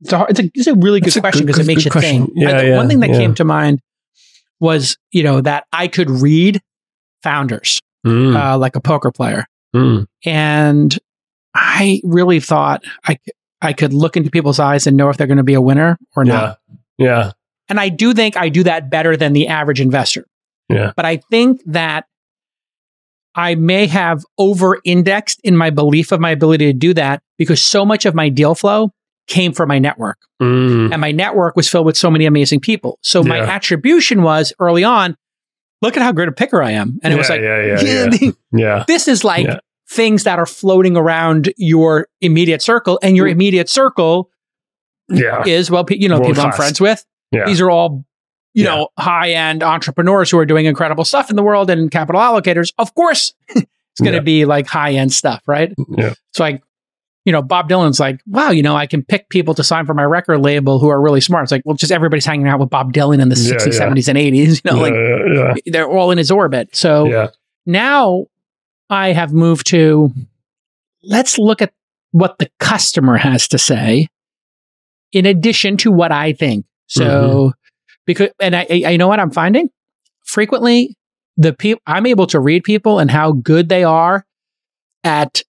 [0.02, 2.26] It's a, it's a, it's a really good a question because it makes you question.
[2.28, 2.34] think.
[2.36, 3.18] Yeah, I- yeah, one thing that yeah.
[3.18, 3.80] came to mind
[4.60, 6.62] was, you know, that I could read
[7.24, 9.46] founders Mm, uh, like a poker player.
[9.76, 10.08] mm.
[10.26, 10.98] And
[11.54, 13.20] I really thought I,
[13.62, 16.00] I could look into people's eyes and know if they're going to be a winner
[16.16, 16.58] or not.
[16.98, 17.32] Yeah, yeah,
[17.70, 20.26] And I do think I do that better than the average investor.
[20.68, 20.94] yeah.
[20.96, 22.06] But I think that
[23.36, 27.62] I may have over indexed in my belief of my ability to do that because
[27.62, 28.92] so much of my deal flow
[29.28, 30.18] came from my network.
[30.42, 33.00] Mm, and my network was filled with so many amazing people.
[33.02, 35.16] So my attribution was early on,
[35.82, 37.00] look at how great a picker I am.
[37.04, 38.32] And it was like, yeah, yeah, yeah.
[38.52, 38.84] yeah.
[38.88, 39.60] this is like Yeah.
[39.90, 43.00] things that are floating around your immediate circle.
[43.02, 44.30] And your immediate circle
[45.10, 45.44] Yeah.
[45.46, 47.06] is, well, you know, World people I'm friends with.
[47.32, 47.46] Yeah.
[47.46, 48.04] These are all,
[48.54, 48.76] you Yeah.
[48.76, 52.74] know, high end entrepreneurs who are doing incredible stuff in the world and capital allocators.
[52.78, 53.66] Of course, it's
[54.00, 54.20] going to Yeah.
[54.20, 55.74] be like high end stuff, right?
[55.98, 56.14] Yeah.
[56.30, 56.62] It's like,
[57.24, 59.94] you know, Bob Dylan's like, wow, you know, I can pick people to sign for
[59.94, 61.44] my record label who are really smart.
[61.44, 63.88] It's like, well, just everybody's hanging out with Bob Dylan in the Yeah, 60s, yeah.
[63.88, 64.62] 70s, and 80s.
[64.66, 64.82] You know,
[65.52, 66.76] like they're all in his orbit.
[66.76, 67.30] So
[67.68, 68.26] now
[68.90, 70.12] I have moved to
[71.04, 71.72] let's look at
[72.12, 74.08] what the customer has to say
[75.14, 76.66] in addition to what I think.
[76.88, 77.58] So, Mm-hmm.
[78.12, 79.70] Because, and I, I, you know what I'm finding?
[80.24, 80.96] Frequently,
[81.38, 84.26] the people, I'm able to read people and how good they are
[85.04, 85.42] at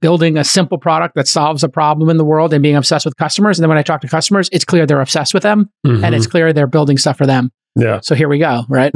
[0.00, 3.16] building a simple product that solves a problem in the world and being obsessed with
[3.16, 3.58] customers.
[3.58, 6.12] And then when I talk to customers, it's clear they're obsessed with them and Mhm.
[6.16, 7.50] it's clear they're building stuff for them.
[7.76, 8.00] yeah.
[8.02, 8.92] So here we go, right?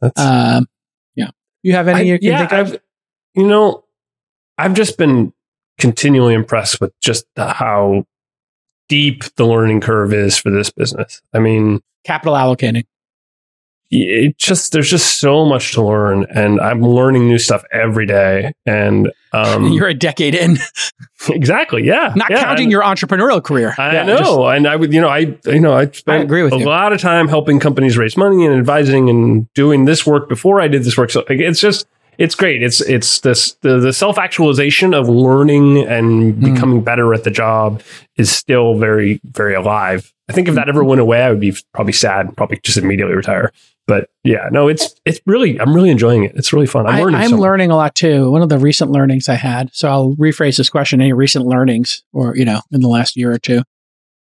[0.00, 0.66] That's, Um,
[1.14, 1.30] yeah.
[1.62, 2.48] You have any I- you yeah?
[2.50, 2.78] I've,
[3.34, 3.84] you know,
[4.58, 5.32] I've just been
[5.78, 8.04] continually impressed with just how
[8.88, 11.20] deep the learning curve is for this business.
[11.32, 12.84] I mean, capital allocating.
[13.90, 18.52] It just there's just so much to learn, and I'm learning new stuff every day.
[18.66, 20.58] And um, you're a decade in,
[21.30, 21.84] exactly.
[21.84, 23.74] Yeah, not yeah, counting your entrepreneurial career.
[23.78, 26.22] I yeah, know, just, and I would, you know, I, you know, I spent I
[26.22, 26.66] agree with a you.
[26.66, 30.68] lot of time helping companies raise money and advising and doing this work before I
[30.68, 31.10] did this work.
[31.10, 31.86] So it's just
[32.18, 32.62] it's great.
[32.62, 36.54] It's it's this the, the self actualization of learning and Mm.
[36.54, 37.82] becoming better at the job
[38.16, 40.12] is still very very alive.
[40.28, 43.14] I think if that ever went away, I would be probably sad, probably just immediately
[43.14, 43.52] retire.
[43.86, 46.32] But yeah, no, it's it's really I'm really enjoying it.
[46.36, 46.86] It's really fun.
[46.86, 47.20] I'm I, learning.
[47.20, 48.30] I'm so learning a lot too.
[48.30, 49.70] One of the recent learnings I had.
[49.72, 53.32] So I'll rephrase this question: Any recent learnings, or you know, in the last year
[53.32, 53.62] or two?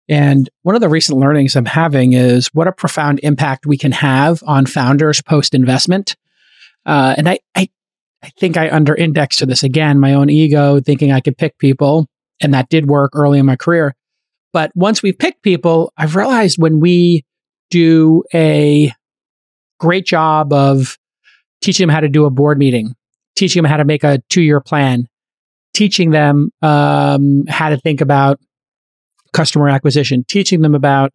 [0.09, 3.91] And one of the recent learnings I'm having is what a profound impact we can
[3.91, 6.15] have on founders post investment.
[6.85, 7.69] Uh, and I, I,
[8.23, 11.59] I think I under indexed to this again, my own ego, thinking I could pick
[11.59, 12.07] people,
[12.41, 13.95] and that did work early in my career.
[14.53, 17.25] But once we pick people, I've realized when we
[17.71, 18.93] do a
[19.79, 20.97] great job of
[21.61, 22.95] teaching them how to do a board meeting,
[23.37, 25.07] teaching them how to make a two year plan,
[25.75, 28.41] teaching them um, how to think about
[29.33, 31.13] customer acquisition, teaching them about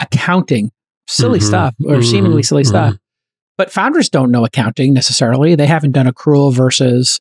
[0.00, 0.70] accounting,
[1.08, 2.68] silly Mhm, stuff or mhm, seemingly silly mhm.
[2.68, 2.96] stuff.
[3.56, 5.54] But founders don't know accounting necessarily.
[5.54, 7.20] They haven't done accrual versus,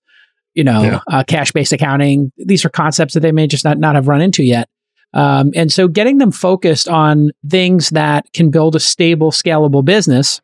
[0.56, 1.00] you know, Yeah.
[1.12, 2.32] uh, cash based accounting.
[2.38, 4.68] These are concepts that they may just not, not have run into yet.
[5.14, 10.42] Um, and so getting them focused on things that can build a stable, scalable business,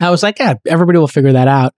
[0.00, 1.72] I was like, yeah, everybody will figure that out.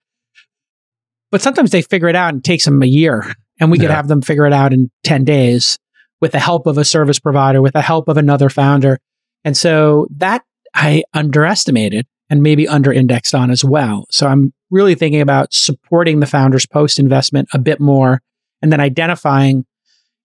[1.31, 3.25] But sometimes they figure it out and it takes them a year,
[3.61, 5.79] and we could have them figure it out in 10 days
[6.21, 8.99] with the help of a service provider, with the help of another founder.
[9.45, 10.43] And so that
[10.75, 14.07] I underestimated and maybe under indexed on as well.
[14.11, 18.23] So I'm really thinking about supporting the founders post investment a bit more
[18.63, 19.67] and then identifying,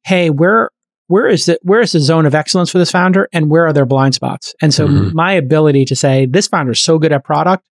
[0.05, 0.69] hey, where
[1.07, 3.73] where is it where is the zone of excellence for this founder and where are
[3.73, 4.55] their blind spots?
[4.61, 5.13] And so Mhm.
[5.13, 7.65] my ability to say this founder is so good at product,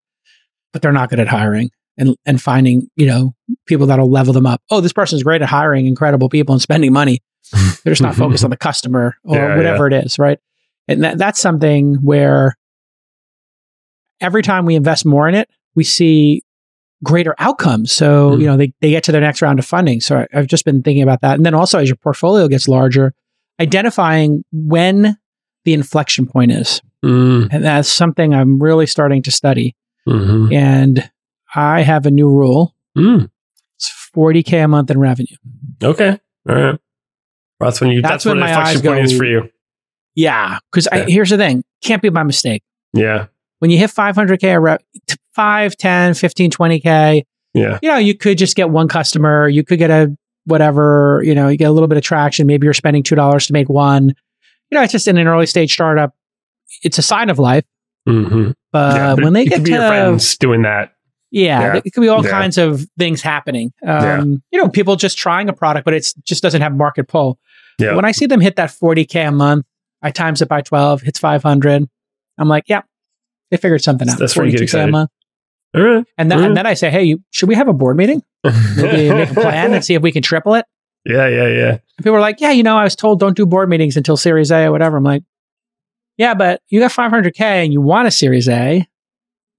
[0.72, 3.34] but they're not good at hiring and and finding, you know,
[3.66, 4.61] people that'll level them up.
[4.70, 7.22] Oh, this person's great at hiring incredible people and spending money.
[7.84, 10.39] They're just not focused on the customer or Yeah, whatever it is, right?
[10.89, 12.55] And that, that's something where
[14.20, 16.42] every time we invest more in it, we see
[17.04, 17.92] greater outcomes.
[17.92, 18.40] So, Mm.
[18.40, 20.00] you know, they, they get to their next round of funding.
[20.00, 21.36] So I, I've just been thinking about that.
[21.36, 23.12] And then also as your portfolio gets larger,
[23.60, 25.16] identifying when
[25.64, 26.80] the inflection point is.
[27.04, 29.76] Mm, And that's something I'm really starting to study.
[30.08, 30.52] mhm.
[30.54, 31.10] And
[31.54, 32.74] I have a new rule.
[32.96, 33.28] Mm.
[33.76, 35.36] It's 40K a month in revenue.
[35.82, 36.78] Okay, all right.
[37.60, 38.00] That's when you.
[38.02, 39.50] That's That's, when when my inflection eyes point go- is for you.
[40.14, 40.58] Yeah.
[40.72, 41.62] Cause I, here's the thing.
[41.82, 42.62] Can't be my mistake.
[42.94, 43.26] Yeah,
[43.61, 47.22] when you hit 500k a rep, t- 5 10 15 20k
[47.54, 51.34] yeah, you know you could just get one customer you could get a whatever you
[51.34, 54.09] know you get a little bit of traction maybe you're spending $2 to make one
[54.70, 56.14] you know it's just in an early stage startup
[56.82, 57.64] it's a sign of life
[58.07, 59.14] hmm but yeah.
[59.14, 60.92] but when they it get could to your friends doing that.
[61.30, 61.80] yeah, Yeah.
[61.84, 62.30] it could be all Yeah.
[62.30, 66.42] kinds of things happening um, you know people just trying a product but it just
[66.42, 67.38] doesn't have market pull
[67.78, 67.94] Yeah.
[67.94, 69.66] when i see them hit that 40k a month
[70.02, 71.88] i times it by 12 hits 500
[72.38, 72.82] i'm like yeah
[73.51, 74.94] they figured something out That's where you get excited.
[74.94, 75.09] All
[75.74, 76.05] right.
[76.16, 76.47] And then, Mm.
[76.47, 78.22] and then I say, hey, you, should we have a board meeting?
[78.76, 80.64] Maybe make a plan and see if we can triple it.
[81.05, 81.70] yeah, yeah, yeah.
[81.70, 84.16] And people are like, yeah, you know, I was told don't do board meetings until
[84.16, 84.97] Series A or whatever.
[84.97, 85.22] I'm like,
[86.16, 88.86] yeah, but you got 500K and you want a Series A.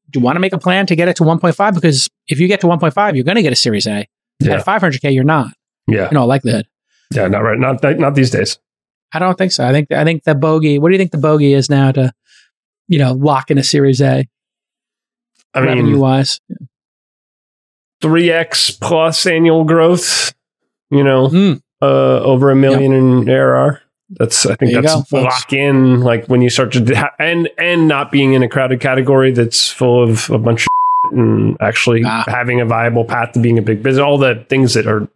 [0.10, 1.74] Do you want to make a plan to get it to 1.5?
[1.76, 4.08] Because if you get to 1.5, you're going to get a Series A.
[4.40, 4.54] Yeah.
[4.54, 5.48] At 500K, you're not,
[5.88, 6.66] Yeah, in all likelihood.
[7.14, 7.28] yeah.
[7.28, 7.60] Not right.
[7.60, 8.58] Not not these days.
[9.14, 9.66] I don't think so.
[9.68, 10.80] I think I think the bogey.
[10.80, 12.14] What do you think the bogey is now to,
[12.88, 14.26] you know, lock in a Series A
[15.54, 16.40] I revenue mean, wise?
[18.02, 20.34] three x plus annual growth.
[20.90, 21.86] You know, Mm, uh,
[22.22, 23.82] over a million in ARR.
[24.12, 26.00] That's I think There that's go, lock in.
[26.00, 29.70] Like when you start to ha- and and not being in a crowded category that's
[29.70, 30.68] full of a bunch of
[31.20, 32.24] and actually Ah.
[32.28, 34.02] having a viable path to being a big business.
[34.02, 35.08] All the things that are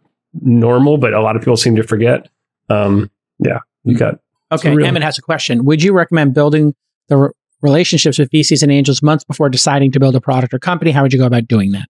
[0.42, 2.28] normal, but a lot of people seem to forget.
[2.68, 4.18] Um, yeah, you got
[4.50, 5.64] Okay, Emmett has a question.
[5.64, 6.74] Would you recommend building
[7.08, 7.30] the re-
[7.62, 10.90] relationships with VCs and angels months before deciding to build a product or company?
[10.90, 11.86] How would you go about doing that?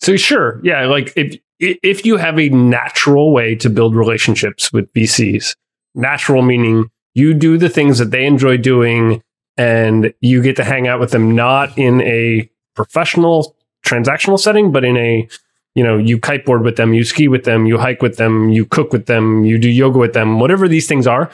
[0.00, 4.92] So sure, yeah, like if if you have a natural way to build relationships with
[4.94, 5.54] VCs,
[5.94, 9.22] natural meaning you do the things that they enjoy doing
[9.56, 13.54] and you get to hang out with them not in a professional
[13.86, 15.28] transactional setting, but in a
[15.74, 18.66] you know, you kiteboard with them, you ski with them, you hike with them, you
[18.66, 21.30] cook with them, you do yoga with them, whatever these things are.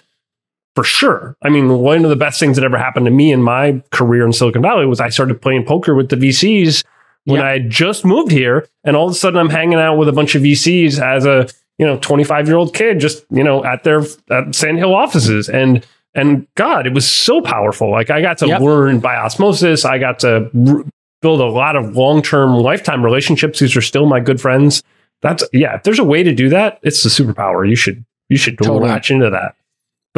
[0.74, 1.36] For sure.
[1.42, 4.24] I mean, one of the best things that ever happened to me in my career
[4.24, 6.84] in Silicon Valley was I started playing poker with the VCs
[7.24, 7.40] when.
[7.40, 10.12] I had just moved here, and all of a sudden I'm hanging out with a
[10.12, 11.48] bunch of VCs as a
[11.78, 15.48] you know, 25 year old kid just, you know, at their at Sand Hill offices.
[15.48, 17.90] And, and God, it was so powerful.
[17.90, 18.60] Like I got to yep.
[18.60, 19.84] learn by osmosis.
[19.84, 20.84] I got to r-
[21.22, 23.60] build a lot of long term lifetime relationships.
[23.60, 24.82] These are still my good friends.
[25.22, 27.68] That's, yeah, if there's a way to do that, it's the superpower.
[27.68, 28.88] You should, you should totally.
[28.88, 29.54] latch into that.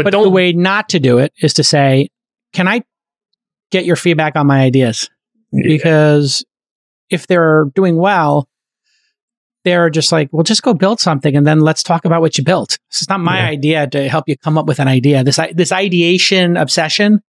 [0.04, 2.08] But, but the way not to do it is to say,
[2.52, 2.82] can I
[3.70, 5.08] get your feedback on my ideas?
[5.52, 5.62] Yeah.
[5.66, 6.44] Because
[7.10, 8.48] if they're doing well,
[9.64, 12.44] they're just like, well, just go build something and then let's talk about what you
[12.44, 12.78] built.
[12.90, 13.48] This is not my yeah.
[13.48, 15.22] idea to help you come up with an idea.
[15.22, 17.20] This, this ideation obsession,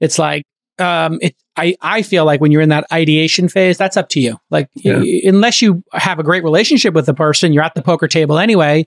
[0.00, 0.44] it's like,
[0.78, 4.20] um, it, I, I feel like when you're in that ideation phase, that's up to
[4.20, 4.38] you.
[4.50, 4.98] Like, yeah.
[4.98, 8.38] y- unless you have a great relationship with the person, you're at the poker table
[8.38, 8.86] anyway,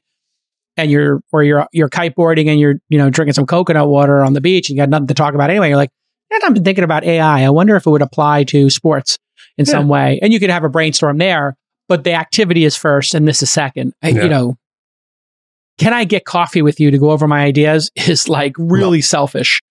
[0.79, 4.33] and you're, or you're, you're kiteboarding and you're, you know, drinking some coconut water on
[4.33, 5.69] the beach and you got nothing to talk about anyway.
[5.69, 5.91] You're like,
[6.31, 7.43] I've been thinking about AI.
[7.43, 9.17] I wonder if it would apply to sports
[9.57, 9.71] in yeah.
[9.71, 10.19] some way.
[10.21, 11.57] And you could have a brainstorm there
[11.89, 13.93] but the activity is first and this is second.
[14.01, 14.23] I, yeah.
[14.23, 14.57] You know,
[15.77, 19.01] can I get coffee with you to go over my ideas is like really no.
[19.01, 19.61] selfish.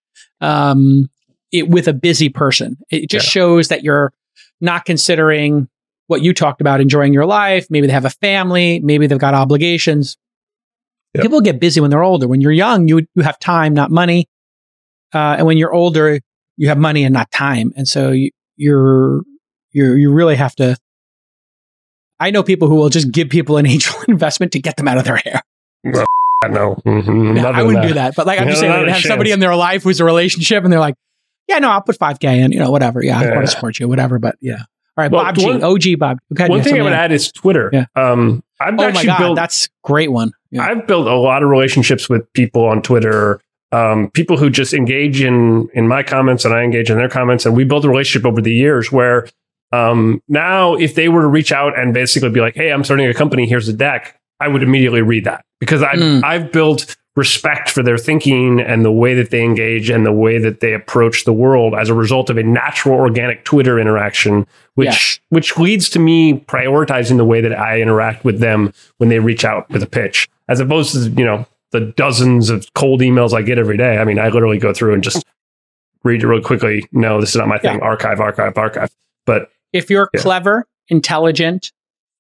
[0.42, 1.09] Um,
[1.50, 3.30] it, with a busy person, it just yeah.
[3.30, 4.12] shows that you're
[4.61, 5.68] not considering
[6.09, 7.66] what you talked about, enjoying your life.
[7.70, 8.80] Maybe they have a family.
[8.80, 10.18] Maybe they've got obligations.
[11.18, 11.24] Yep.
[11.24, 12.26] People get busy when they're older.
[12.28, 14.28] When you're young, you you have time, not money.
[15.12, 16.20] Uh, and when you're older,
[16.56, 17.72] you have money and not time.
[17.76, 19.22] And so you, you're
[19.72, 20.76] you you really have to
[22.20, 24.98] I know people who will just give people an angel investment to get them out
[24.98, 25.42] of their hair.
[26.44, 26.74] No, no.
[26.86, 27.34] Mm-hmm.
[27.34, 27.88] no I wouldn't that.
[27.88, 28.14] do that.
[28.14, 29.04] But like I'm no, just saying, have chance.
[29.06, 30.94] somebody in their life who's a relationship, and they're like,
[31.48, 33.02] "Yeah, no, I'll put five k in, you know, whatever.
[33.02, 33.30] Yeah, yeah.
[33.30, 34.64] I want to support you, whatever." But yeah, all
[34.96, 36.18] right, well, Bob one, G, OG Bob.
[36.32, 37.70] Okay, one thing I would add is Twitter.
[37.72, 37.86] Yeah.
[37.96, 40.30] Um, I've oh my God, built, that's great one.
[40.51, 40.66] Yeah.
[40.66, 43.40] I've built a lot of relationships with people on Twitter.
[43.70, 47.44] Um, people who just engage in in my comments and I engage in their comments,
[47.44, 49.28] and we built a relationship over the years where
[49.72, 53.07] um, now, if they were to reach out and basically be like, "Hey, I'm starting
[53.07, 53.46] a company.
[53.46, 56.24] Here's a deck," I would immediately read that because I've mm.
[56.24, 60.38] I've built respect for their thinking and the way that they engage and the way
[60.38, 64.46] that they approach the world as a result of a natural organic Twitter interaction,
[64.76, 65.20] which yes.
[65.30, 69.44] which leads to me prioritizing the way that I interact with them when they reach
[69.44, 73.42] out with a pitch, as opposed to you know the dozens of cold emails I
[73.42, 73.98] get every day.
[73.98, 75.26] I mean, I literally go through and just
[76.04, 76.86] read it really quickly.
[76.92, 77.78] No, this is not my thing.
[77.78, 77.84] Yeah.
[77.84, 78.94] Archive, archive, archive.
[79.26, 80.20] But if you're yeah.
[80.20, 81.72] clever, intelligent,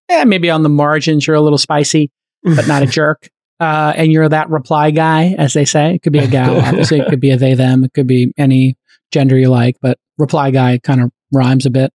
[0.08, 2.10] eh, maybe on the margins you're a little spicy,
[2.42, 3.30] but not a jerk.
[3.60, 5.94] Uh, and you're that reply guy, as they say.
[5.94, 7.00] It could be a gal, obviously.
[7.00, 7.84] It could be a they, them.
[7.84, 8.76] It could be any
[9.10, 11.92] gender you like, but reply guy kind of rhymes a bit.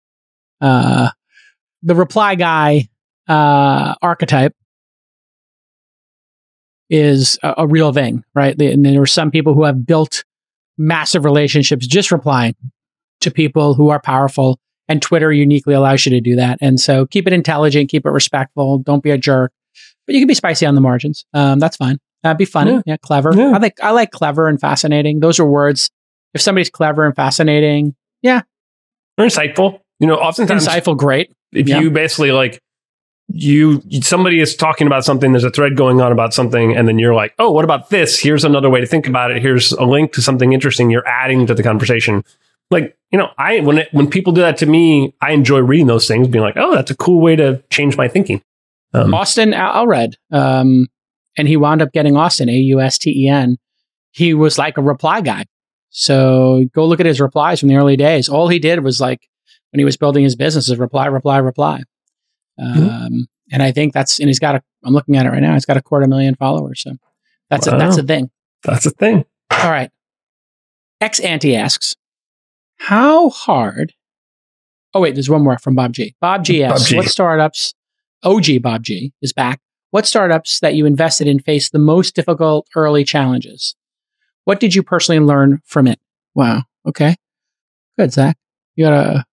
[0.60, 1.10] Uh,
[1.82, 2.88] the reply guy
[3.28, 4.54] uh, archetype
[6.90, 8.60] is a, a, real thing, right?
[8.60, 10.24] And there are some people who have built
[10.76, 12.54] massive relationships just replying
[13.20, 14.58] to people who are powerful
[14.88, 16.58] and Twitter uniquely allows you to do that.
[16.60, 18.78] And so keep it intelligent, keep it respectful.
[18.78, 19.52] Don't be a jerk,
[20.06, 21.24] but you can be spicy on the margins.
[21.34, 21.98] Um, that's fine.
[22.22, 22.72] That'd be funny.
[22.72, 23.32] Yeah, yeah clever.
[23.34, 23.52] Yeah.
[23.54, 25.20] I like I like clever and fascinating.
[25.20, 25.90] Those are words.
[26.34, 28.42] If somebody's clever and fascinating, yeah,
[29.18, 29.80] or insightful.
[29.98, 31.32] You know, oftentimes insightful, great.
[31.52, 31.80] If yeah.
[31.80, 32.60] you basically like
[33.28, 36.98] you somebody is talking about something there's a thread going on about something and then
[36.98, 39.84] you're like oh what about this here's another way to think about it here's a
[39.84, 42.24] link to something interesting you're adding to the conversation
[42.70, 45.86] like you know i when it, when people do that to me i enjoy reading
[45.86, 48.42] those things being like oh that's a cool way to change my thinking
[48.94, 50.86] um, austen allred um,
[51.36, 53.56] and he wound up getting austen a-u-s-t-e-n
[54.10, 55.44] he was like a reply guy
[55.90, 59.28] so go look at his replies from the early days all he did was like
[59.70, 61.82] when he was building his business is reply reply reply
[62.60, 62.88] mm-hmm.
[62.88, 65.54] um, and i think that's and he's got a i'm looking at it right now
[65.54, 66.92] he's got a quarter million followers so
[67.50, 67.76] that's wow.
[67.76, 68.30] a that's a thing
[68.62, 69.90] that's a thing all right
[71.02, 71.96] X Ante asks,
[72.76, 73.92] how hard?
[74.94, 76.14] Oh, wait, there's one more from Bob G.
[76.20, 76.96] Bob G asks, Bob G.
[76.96, 77.74] what startups,
[78.22, 79.60] OG Bob G is back.
[79.90, 83.76] What startups that you invested in faced the most difficult early challenges?
[84.44, 86.00] What did you personally learn from it?
[86.34, 86.62] Wow.
[86.86, 87.16] Okay.
[87.98, 88.36] Good, Zach.
[88.74, 89.24] You got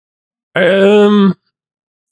[0.56, 1.06] a.
[1.06, 1.36] Um,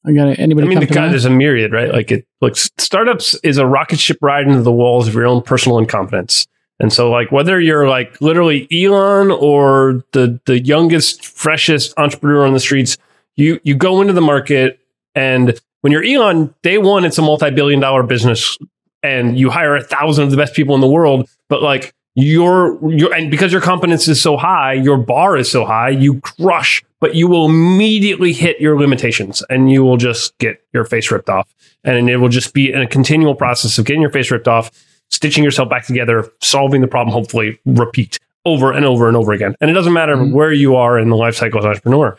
[0.05, 0.67] I got anybody.
[0.67, 1.91] I mean, the God, there's a myriad, right?
[1.91, 2.25] Like it.
[2.39, 6.47] Like startups is a rocket ship ride into the walls of your own personal incompetence.
[6.79, 12.53] And so like whether you're like literally Elon or the the youngest, freshest entrepreneur on
[12.53, 12.97] the streets,
[13.35, 14.79] you you go into the market
[15.15, 18.57] and when you're Elon, day one, it's a multi-billion dollar business
[19.03, 22.77] and you hire a thousand of the best people in the world, but like your
[22.91, 26.83] your and because your competence is so high, your bar is so high, you crush,
[26.99, 31.29] but you will immediately hit your limitations and you will just get your face ripped
[31.29, 31.47] off.
[31.85, 34.71] And it will just be a continual process of getting your face ripped off
[35.09, 39.55] stitching yourself back together, solving the problem, hopefully repeat over and over and over again.
[39.61, 40.33] And it doesn't matter mm-hmm.
[40.33, 42.17] where you are in the life cycle as an entrepreneur.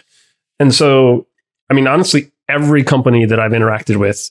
[0.58, 1.26] And so,
[1.68, 4.30] I mean, honestly, every company that I've interacted with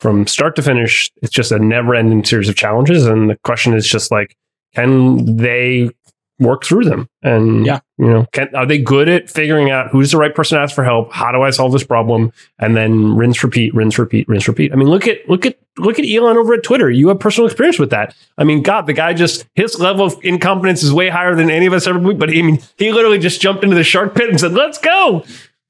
[0.00, 3.06] from start to finish, it's just a never ending series of challenges.
[3.06, 4.36] And the question is just like,
[4.74, 5.90] can they
[6.38, 7.08] work through them?
[7.22, 7.80] And, Yeah.
[7.96, 10.74] you know, can, are they good at figuring out who's the right person to ask
[10.74, 11.10] for help?
[11.14, 12.30] How do I solve this problem?
[12.58, 14.70] And then rinse, repeat, rinse, repeat, rinse, repeat.
[14.70, 16.90] I mean, look at, look at, look at Elon over at Twitter.
[16.90, 18.14] You have personal experience with that.
[18.36, 21.64] I mean, God, the guy just, his level of incompetence is way higher than any
[21.64, 24.38] of us ever, but I mean, he literally just jumped into the shark pit and
[24.38, 25.24] said, let's go.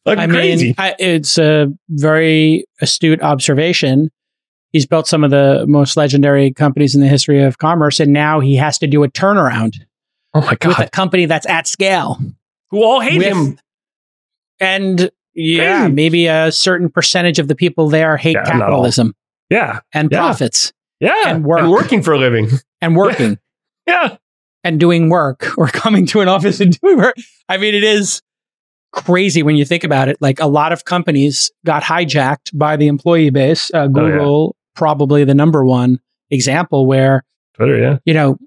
[0.06, 0.66] Like I crazy.
[0.66, 4.10] mean, I, it's a very astute observation.
[4.72, 8.40] He's built some of the most legendary companies in the history of commerce, and now
[8.40, 9.74] he has to do a turnaround
[10.34, 12.18] oh my with a company that's at scale.
[12.70, 13.58] Who all hate with- him.
[14.60, 15.92] And yeah, Crazy.
[15.94, 19.14] maybe a certain percentage of the people there hate Yeah, capitalism
[19.50, 19.80] Yeah.
[19.92, 20.18] and Yeah.
[20.18, 21.14] profits Yeah.
[21.26, 21.68] And work.
[21.68, 22.48] working for a living.
[22.80, 23.38] and working
[23.86, 24.16] Yeah.
[24.64, 27.16] and doing work or coming to an office and doing work.
[27.48, 28.22] I mean, it is
[28.92, 30.16] crazy when you think about it.
[30.20, 33.70] Like a lot of companies got hijacked by the employee base.
[33.72, 33.88] Uh, Oh, yeah.
[33.88, 37.24] Google, probably the number one example where,
[37.54, 37.98] Twitter, yeah.
[38.04, 38.38] you know,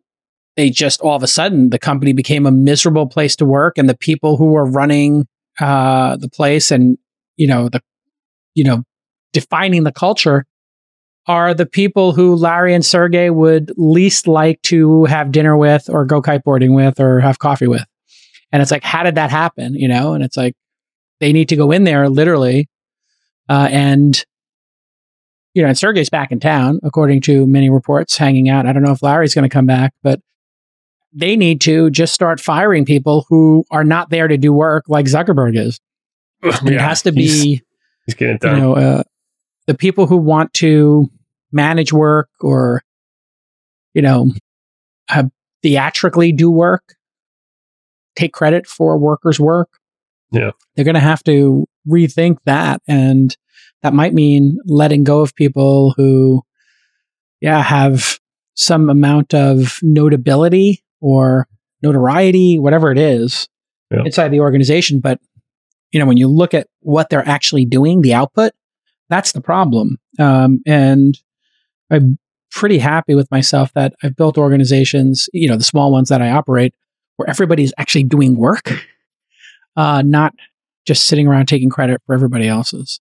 [0.56, 3.88] they just all of a sudden the company became a miserable place to work and
[3.88, 5.28] the people who were running
[5.60, 6.98] uh, the place and,
[7.38, 7.82] you know, the,
[8.56, 8.84] you know,
[9.34, 10.46] defining the culture
[11.28, 16.04] are the people who Larry and Sergey would least like to have dinner with or
[16.04, 17.86] go kiteboarding with or have coffee with.
[18.52, 19.76] And it's like, how did that happen?
[19.76, 20.56] You know, and it's like,
[21.20, 22.70] they need to go in there literally.
[23.48, 24.26] Uh, and,
[25.54, 28.66] you know, and Sergey's back in town, according to many reports, hanging out.
[28.66, 30.20] I don't know if Larry's going to come back, but
[31.12, 35.08] they need to just start firing people who are not there to do work like
[35.08, 35.80] Zuckerberg is.
[36.42, 37.62] And it has to be
[38.06, 38.60] He's getting it you done.
[38.60, 39.04] know, uh,
[39.68, 41.10] the people who want to
[41.52, 42.82] manage work or,
[43.94, 44.32] you know,
[45.10, 45.24] uh,
[45.64, 46.96] theatrically do work,
[48.20, 49.70] take credit for workers' work.
[50.32, 50.52] Yeah.
[50.76, 52.82] They're going to have to rethink that.
[52.88, 53.36] And
[53.82, 56.44] that might mean letting go of people who,
[57.42, 58.20] yeah, have
[58.56, 61.48] some amount of notability or
[61.82, 63.48] notoriety, whatever it is
[63.90, 64.04] Yeah.
[64.06, 65.00] inside the organization.
[65.00, 65.20] But,
[65.92, 68.52] you know, when you look at what they're actually doing, the output,
[69.10, 69.98] that's the problem.
[70.20, 71.18] Um, and
[71.90, 72.20] I'm
[72.52, 76.30] pretty happy with myself that I've built organizations, you know, the small ones that I
[76.32, 76.74] operate,
[77.20, 78.72] where everybody's actually doing work,
[79.76, 80.34] uh, not
[80.86, 83.00] just sitting around taking credit for everybody else's.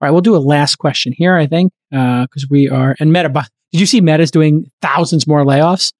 [0.00, 3.28] All right, we'll do a last question here, I think, because we are, and Meta,
[3.72, 5.92] did you see Meta's doing thousands more layoffs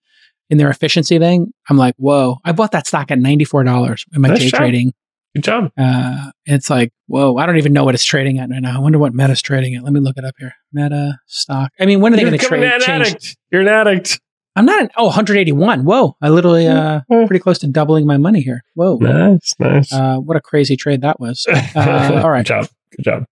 [0.50, 1.52] in their efficiency thing?
[1.68, 4.58] I'm like, whoa, I bought that stock at $94 in my Nice day job.
[4.60, 4.92] trading.
[5.34, 5.70] Good job.
[5.76, 8.76] Uh, it's like, whoa, I don't even know what it's trading at right now.
[8.76, 9.84] I wonder what Meta's trading at.
[9.84, 10.54] Let me look it up here.
[10.72, 11.70] Meta stock.
[11.78, 12.62] I mean, when are they You're going to trade?
[12.62, 13.36] an addict.
[13.52, 14.20] You're an addict.
[14.58, 15.84] I'm not an, oh, 181.
[15.84, 16.16] Whoa.
[16.20, 18.64] I literally, uh, pretty close to doubling my money here.
[18.74, 18.96] Whoa.
[18.96, 19.92] Nice, nice.
[19.92, 21.46] Uh, what a crazy trade that was.
[21.76, 22.38] Uh, all right.
[22.38, 22.68] Good job.
[22.96, 23.24] Good job.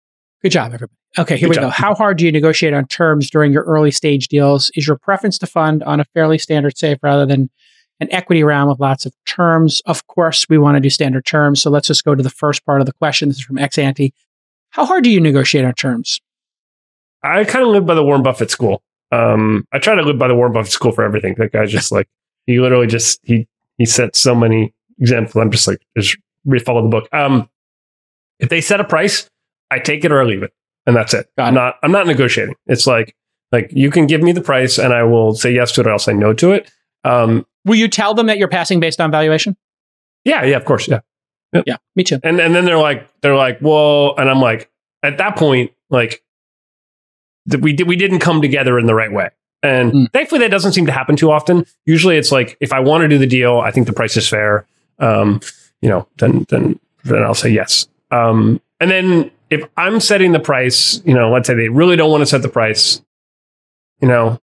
[0.42, 0.92] Good job, everybody.
[1.18, 1.68] Okay, here Good we go.
[1.68, 4.70] How hard do you negotiate on terms during your early stage deals?
[4.76, 7.50] Is your preference to fund on a fairly standard safe rather than
[7.98, 9.82] an equity round with lots of terms?
[9.86, 11.60] Of course, we want to do standard terms.
[11.60, 13.28] So let's just go to the first part of the question.
[13.28, 14.14] This is from Ex Ante.
[14.70, 16.20] How hard do you negotiate on terms?
[17.22, 18.82] I kind of live by the Warren Buffett school.
[19.12, 21.34] Um, I try to live by the Warren Buffett school for everything.
[21.38, 22.08] That guy's just like
[22.46, 23.46] he literally just he
[23.78, 25.36] he set so many examples.
[25.36, 27.08] I'm just like just re follow the book.
[27.12, 27.48] Um,
[28.38, 29.30] if they set a price,
[29.70, 30.52] I take it or I leave it,
[30.86, 31.28] and that's it.
[31.38, 32.54] I'm not I'm not negotiating.
[32.66, 33.14] It's like
[33.52, 35.92] like you can give me the price, and I will say yes to it, or
[35.92, 36.70] I'll say no to it.
[37.04, 39.56] Um, Will you tell them that you're passing based on valuation?
[40.24, 41.00] yeah, yeah, of course, yeah.
[41.64, 42.18] Yeah, me too.
[42.22, 44.70] And and then they're like they're like, well, and I'm like,
[45.02, 46.22] at that point, like
[47.46, 49.30] that we did we didn't come together in the right way.
[49.62, 50.12] And Mm.
[50.12, 51.64] thankfully that doesn't seem to happen too often.
[51.86, 54.28] Usually it's like if I want to do the deal, I think the price is
[54.28, 54.66] fair.
[54.98, 55.40] Um,
[55.80, 57.88] you know, then then then I'll say yes.
[58.10, 62.10] Um, and then if I'm setting the price, you know, let's say they really don't
[62.10, 63.00] want to set the price,
[64.00, 64.38] you know,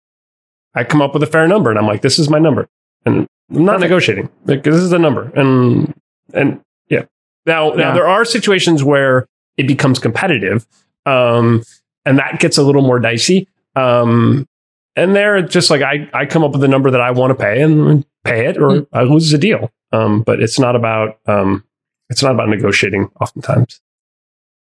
[0.76, 2.68] I come up with a fair number and I'm like, this is my number.
[3.06, 3.82] And I'm not Perfect.
[3.90, 4.30] negotiating.
[4.46, 5.32] Like this is the number.
[5.36, 5.94] And
[6.34, 7.06] and yeah.
[7.46, 7.94] Now now Yeah.
[7.94, 9.26] there are situations where
[9.58, 10.68] it becomes competitive.
[11.06, 11.64] Um,
[12.10, 13.48] and that gets a little more dicey.
[13.76, 14.48] Um,
[14.96, 17.30] and there it's just like I, I come up with a number that I want
[17.32, 18.88] to pay and pay it or Mm.
[18.92, 19.72] I lose the deal.
[19.92, 21.64] Um, but it's not about um,
[22.10, 23.80] it's not about negotiating oftentimes.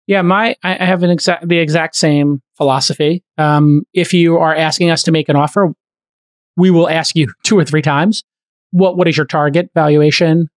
[0.06, 3.24] Yeah, my I I have an exact the exact same philosophy.
[3.38, 5.74] Um, if you are asking us to make an offer,
[6.56, 8.24] we will ask you two or three times.
[8.72, 10.50] What what is your target valuation?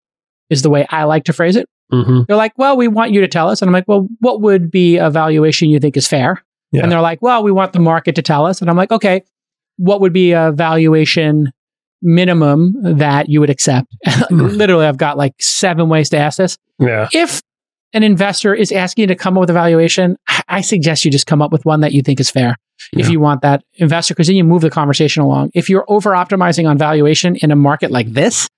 [0.51, 1.67] Is the way I like to phrase it.
[1.91, 2.23] Mm-hmm.
[2.29, 4.71] They're like, well, we want you to tell us, and I'm like, well, what would
[4.71, 6.43] be a valuation you think is fair?
[6.73, 6.83] Yeah.
[6.83, 9.23] And they're like, well, we want the market to tell us, and I'm like, okay,
[9.77, 11.53] what would be a valuation
[12.01, 13.89] minimum that you would accept?
[14.33, 14.57] Mm.
[14.57, 17.09] Literally, I've got like seven ways to ask this Yeah.
[17.13, 17.43] if
[17.93, 20.17] an investor is asking you to come up with a valuation,
[20.49, 22.57] I suggest you just come up with one that you think is fair.
[22.95, 23.05] Yeah.
[23.05, 25.51] If you want that investor, because then you move the conversation along.
[25.53, 28.49] If you're over optimizing on valuation in a market like this,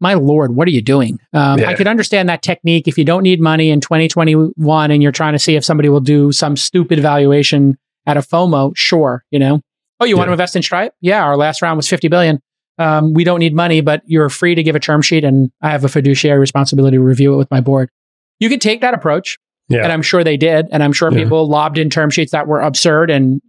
[0.00, 1.18] my lord, what are you doing?
[1.32, 1.68] Um, yeah.
[1.68, 5.34] I could understand that technique if you don't need money in 2021 and you're trying
[5.34, 8.72] to see if somebody will do some stupid valuation at a FOMO.
[8.76, 9.60] Sure, you know.
[10.00, 10.18] Oh, you yeah.
[10.18, 10.94] want to invest in Stripe?
[11.00, 12.40] Yeah, our last round was 50 billion.
[12.78, 15.68] Um, we don't need money, but you're free to give a term sheet, and I
[15.70, 17.90] have a fiduciary responsibility to review it with my board.
[18.38, 19.38] You could take that approach,
[19.68, 19.82] yeah.
[19.82, 22.62] and I'm sure they did, and I'm sure people lobbed in term sheets that were
[22.62, 23.42] absurd and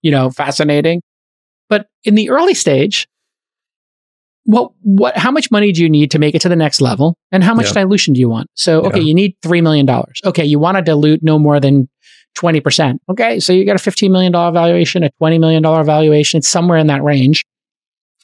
[0.00, 1.02] you know fascinating.
[1.68, 3.06] But in the early stage,
[4.48, 7.18] what what how much money do you need to make it to the next level?
[7.30, 7.84] And how much yeah.
[7.84, 8.48] dilution do you want?
[8.54, 9.04] So okay yeah.
[9.04, 9.86] you need $3 million
[10.24, 11.86] okay you want to dilute no more than
[12.38, 16.78] 20% okay so you got a $15 million valuation a $20 million valuation it's somewhere
[16.78, 17.44] in that range.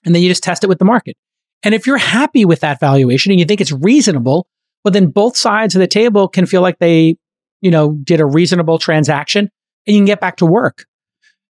[0.06, 1.14] And then you just test it with the market.
[1.62, 4.46] And if you're happy with that valuation and you think it's reasonable
[4.82, 7.18] well then both sides of the table can feel like they
[7.60, 9.50] you know did a reasonable transaction
[9.86, 10.86] and you can get back to work.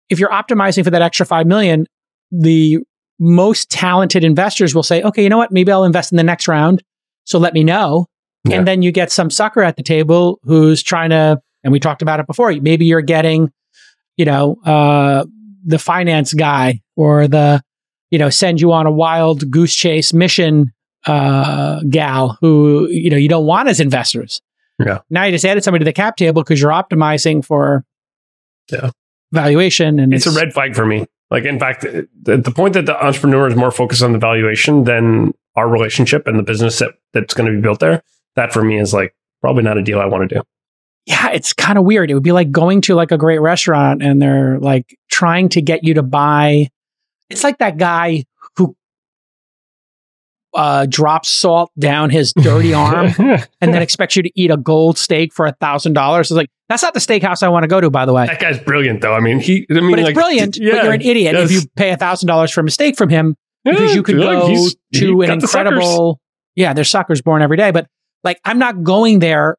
[0.09, 1.87] If you're optimizing for that extra 5 million
[2.33, 2.81] the
[3.19, 5.53] most talented investors will say, okay, you know what?
[5.53, 6.83] Maybe I'll invest in the next round.
[7.25, 8.07] So let me know.
[8.45, 8.59] Yeah.
[8.59, 12.03] And then you get some sucker at the table who's trying to, and we talked
[12.03, 12.53] about it before.
[12.53, 13.51] Maybe you're getting,
[14.17, 15.25] you know, uh,
[15.65, 17.63] the finance guy or the,
[18.11, 20.73] you know, send you on a wild goose chase mission,
[21.07, 24.43] uh, gal who, you know, you don't want as investors.
[24.79, 24.99] Yeah.
[25.09, 27.85] Now you just added somebody to the cap table because you're optimizing for
[28.71, 28.91] yeah.
[29.33, 29.99] valuation.
[29.99, 31.07] And it's, it's a red flag for me.
[31.31, 34.85] Like, in fact, the, the point that the entrepreneur is more focused on the valuation
[34.85, 38.03] than our relationship and the business that, that's going to be built there,
[38.37, 40.43] that for me is like probably not a deal I want to do.
[41.07, 42.11] Yeah, it's kind of weird.
[42.11, 45.61] It would be like going to like a great restaurant and they're like trying to
[45.61, 46.71] get you to buy.
[47.29, 48.25] It's like that guy
[48.57, 48.75] who
[50.55, 54.97] uh, drops salt down his dirty arm and then expects you to eat a gold
[54.97, 56.31] steak for a thousand dollars.
[56.31, 57.91] It's like that's not the steakhouse I want to go to.
[57.91, 59.15] By the way, that guy's brilliant, though.
[59.15, 59.67] I mean, he.
[59.71, 60.57] I mean, but it's like, brilliant.
[60.57, 61.51] Yeah, but you're an idiot yes.
[61.51, 64.47] if you pay a thousand dollars for a mistake from him because you could go
[64.47, 66.21] like to an incredible.
[66.57, 67.89] Yeah, there's suckers born every day, but
[68.23, 69.57] like I'm not going there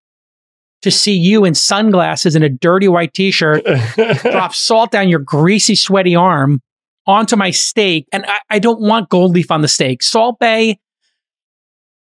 [0.81, 3.65] to see you in sunglasses and a dirty white t-shirt
[4.21, 6.61] drop salt down your greasy, sweaty arm
[7.07, 10.01] onto my steak, and I, I don't want gold leaf on the steak.
[10.01, 10.77] Salt Bae.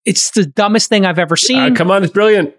[0.05, 1.73] it's the dumbest thing I've ever seen.
[1.73, 2.55] Uh, come on, it's brilliant.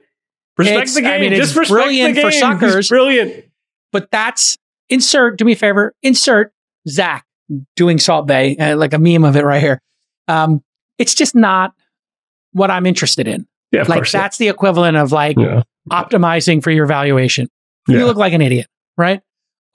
[0.57, 1.11] Respect it's, the game.
[1.11, 2.75] I mean, it's Just brilliant for suckers.
[2.75, 3.45] It's brilliant.
[3.91, 4.57] But that's
[4.89, 5.37] insert.
[5.37, 5.93] Do me a favor.
[6.01, 6.53] Insert
[6.87, 7.25] Zach
[7.75, 9.81] doing Salt Bae, uh, like a meme of it right here.
[10.27, 10.63] Um,
[10.97, 11.73] it's just not
[12.53, 13.47] what I'm interested in.
[13.71, 15.63] Yeah, like that's the equivalent of like yeah.
[15.91, 17.49] optimizing for your valuation.
[17.87, 17.99] Yeah.
[17.99, 19.21] You look like an idiot, right?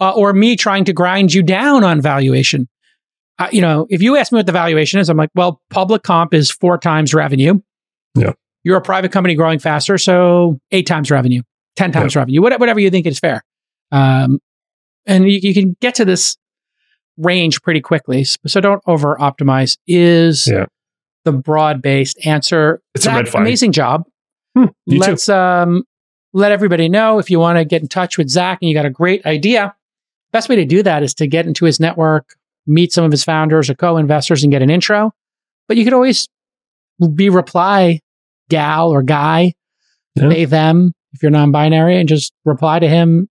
[0.01, 2.69] Uh, or me trying to grind you down on valuation
[3.41, 6.03] uh, you know, if you ask me what the valuation is, I'm like, well, public
[6.03, 7.59] comp is four times revenue.
[8.15, 8.35] Yeah.
[8.65, 11.43] You're a private company growing faster, so eight times revenue,
[11.77, 12.21] 10 times yeah.
[12.21, 13.43] revenue, whatever you think is fair.
[13.91, 14.41] Um,
[15.07, 16.37] and you, you, can get to this
[17.17, 18.25] range pretty quickly.
[18.25, 20.67] So don't over optimize is yeah.
[21.25, 22.81] the broad based answer.
[22.95, 23.43] It's a red flag.
[23.43, 24.05] Amazing job.
[24.57, 25.85] Hmm, Let's um,
[26.33, 28.87] let everybody know if you want to get in touch with Zach and you got
[28.87, 29.75] a great idea.
[30.33, 32.37] Best way to do that is to get into his network,
[32.67, 35.13] meet some of his founders or co-investors and get an intro.
[35.67, 36.29] But you could always
[37.15, 38.01] be reply
[38.51, 39.55] gal or guy,
[40.17, 40.29] yeah.
[40.29, 43.29] they them if you're non-binary, and just reply to him.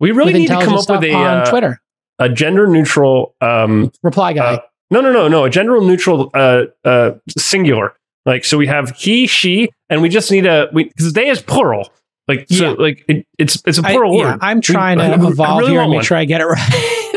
[0.00, 1.80] We really need to come up with a on uh, Twitter,
[2.18, 4.54] a gender neutral um, reply guy.
[4.54, 4.60] Uh,
[4.90, 7.94] no, no, no, no, a gender neutral uh, uh, singular.
[8.24, 11.90] Like so, we have he, she, and we just need a because they is plural.
[12.28, 12.76] Like so, yeah.
[12.78, 14.30] like it, it's it's a plural I, word.
[14.32, 16.04] Yeah, I'm trying we, to I, evolve I really here and make one.
[16.04, 16.58] sure I get it right.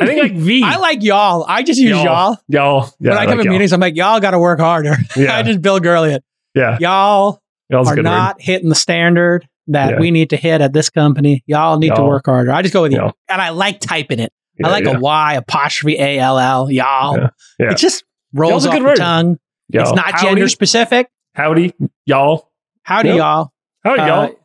[0.01, 0.63] I think like V.
[0.63, 1.45] I like y'all.
[1.47, 2.05] I just use y'all.
[2.05, 2.37] Y'all.
[2.47, 2.93] y'all.
[2.99, 4.95] Yeah, when I, come like in meetings, I'm like, y'all got to work harder.
[5.17, 5.35] Yeah.
[5.35, 6.23] I just Bill Gurley it.
[6.55, 6.77] Yeah.
[6.79, 7.39] Y'all
[7.69, 8.41] Y'all's are not word.
[8.41, 9.99] hitting the standard that yeah.
[9.99, 11.43] we need to hit at this company.
[11.45, 11.97] Y'all need y'all.
[11.97, 12.51] to work harder.
[12.51, 13.07] I just go with y'all.
[13.07, 13.13] you.
[13.29, 14.33] And I like typing it.
[14.59, 16.71] Yeah, I like a Y apostrophe A L L.
[16.71, 17.29] Y'all.
[17.57, 18.97] It just rolls off the word.
[18.97, 19.37] tongue.
[19.69, 19.83] Y'all.
[19.83, 20.25] It's not Howdy.
[20.25, 21.07] gender specific.
[21.33, 21.73] Howdy,
[22.05, 22.51] y'all.
[22.83, 23.17] Howdy, yep.
[23.17, 23.53] y'all.
[23.83, 24.35] Howdy, uh, y'all.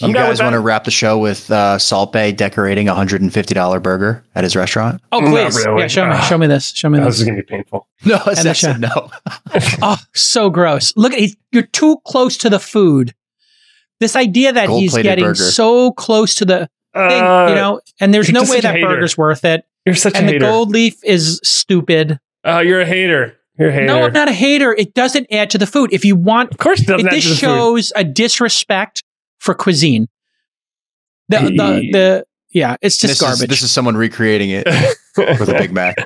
[0.00, 3.20] Do you guys want to wrap the show with uh, Salt Bae decorating a hundred
[3.20, 5.02] and fifty dollar burger at his restaurant?
[5.12, 5.64] Oh, please!
[5.64, 5.82] Really.
[5.82, 6.72] Yeah, show me, show me this.
[6.72, 7.06] Show me this.
[7.08, 7.86] This is gonna be painful.
[8.02, 9.10] No, it's no.
[9.82, 10.94] oh, so gross!
[10.96, 13.14] Look, at you're too close to the food.
[13.98, 15.34] This idea that he's getting burger.
[15.34, 18.86] so close to the thing, uh, you know, and there's no way that hater.
[18.86, 19.66] burger's worth it.
[19.84, 20.36] You're such and a hater.
[20.36, 22.18] And the gold leaf is stupid.
[22.44, 23.36] Oh, uh, you're a hater.
[23.58, 23.86] You're a hater.
[23.86, 24.72] No, I'm not a hater.
[24.72, 25.92] It doesn't add to the food.
[25.92, 27.06] If you want, of course, it doesn't.
[27.06, 28.00] It, this shows food.
[28.00, 29.02] a disrespect
[29.40, 30.06] for cuisine.
[31.28, 33.42] The, the, the, yeah, it's just this garbage.
[33.42, 34.66] Is, this is someone recreating it
[35.16, 35.96] with a Big Mac.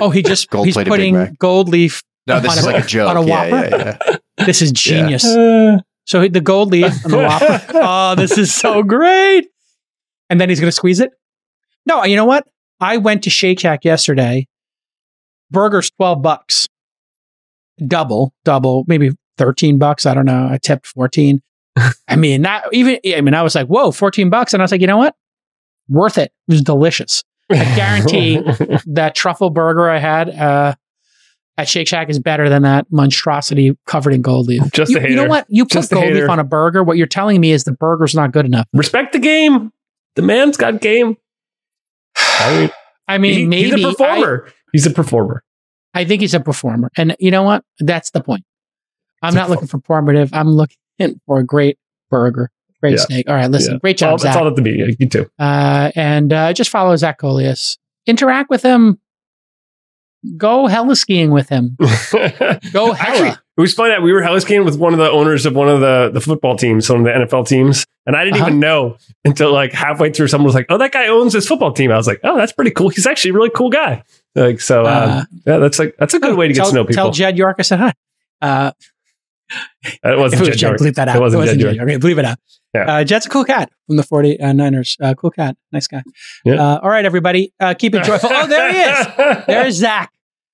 [0.00, 2.02] Oh, he just gold he's putting gold leaf.
[2.26, 3.10] No, this is a, like a joke.
[3.10, 3.48] On a Whopper.
[3.50, 3.98] Yeah, yeah,
[4.38, 4.44] yeah.
[4.46, 5.24] This is genius.
[5.24, 7.64] Uh, So the gold leaf and the Whopper.
[7.74, 9.48] oh, this is so great.
[10.30, 11.10] And then he's going to squeeze it.
[11.86, 12.46] No, you know what?
[12.80, 14.48] I went to Shake Shack yesterday.
[15.50, 16.68] Burgers 12 bucks.
[17.86, 20.06] Double, double, maybe 13 bucks.
[20.06, 20.48] I don't know.
[20.50, 21.40] I tipped 14.
[22.08, 24.52] I mean, not even, I mean, I was like, whoa, 14 bucks.
[24.52, 25.14] And I was like, you know what?
[25.88, 26.32] Worth it.
[26.48, 27.24] It was delicious.
[27.50, 28.40] I guarantee
[28.86, 30.74] that truffle burger I had uh,
[31.58, 34.62] at Shake Shack is better than that monstrosity covered in gold leaf.
[34.72, 35.46] Just you, you know what?
[35.48, 36.82] You put Just a gold leaf on a burger.
[36.82, 38.66] What you're telling me is the burger's not good enough.
[38.72, 39.72] Respect the game.
[40.16, 41.16] The man's got game.
[42.16, 42.70] I mean,
[43.08, 44.48] I mean, he- maybe he's a performer.
[44.72, 45.42] he's a performer.
[45.94, 47.64] I, I think he's a performer, and you know what?
[47.78, 48.44] That's the point.
[49.22, 50.30] I'm It's not looking for formative.
[50.32, 50.76] I'm looking
[51.26, 51.78] for a great
[52.10, 52.50] burger,
[52.80, 53.02] great Yeah.
[53.02, 53.28] steak.
[53.28, 53.78] All right, listen, Yeah.
[53.78, 54.36] great job, that's Zach.
[54.36, 54.88] all that the media.
[54.98, 55.30] You too.
[55.38, 57.78] uh, and uh, just follow Zach Coelius.
[58.06, 58.98] Interact with him.
[60.36, 61.76] Go heli skiing with him.
[62.72, 62.96] Go hella.
[62.96, 65.56] Actually, it was funny that we were heli skiing with one of the owners of
[65.56, 67.84] one of the, the football teams, some of the NFL teams.
[68.06, 68.46] And I didn't Uh-huh.
[68.48, 71.72] even know until like halfway through, someone was like, Oh, that guy owns this football
[71.72, 71.90] team.
[71.90, 72.88] I was like, Oh, that's pretty cool.
[72.90, 74.04] He's actually a really cool guy.
[74.36, 76.74] Like, so, um, Uh, yeah, that's like, that's a good way to get tell, to
[76.76, 76.94] know people.
[77.02, 77.78] Tell Jed York I said
[78.40, 78.72] hi.
[79.84, 81.16] Uh, it wasn't it was Jed Jed, bleep that out.
[81.16, 81.88] It wasn't Jed York.
[81.88, 82.38] Okay, bleep it out.
[82.74, 82.96] Yeah.
[82.96, 84.96] Uh, Jed's a cool cat from the 49ers.
[85.00, 85.56] Uh, cool cat.
[85.72, 86.02] Nice guy.
[86.44, 86.54] Yeah.
[86.54, 87.52] Uh, all right, everybody.
[87.60, 88.30] Uh, keep it joyful.
[88.32, 89.44] Oh, there he is.
[89.46, 90.10] There's Zach.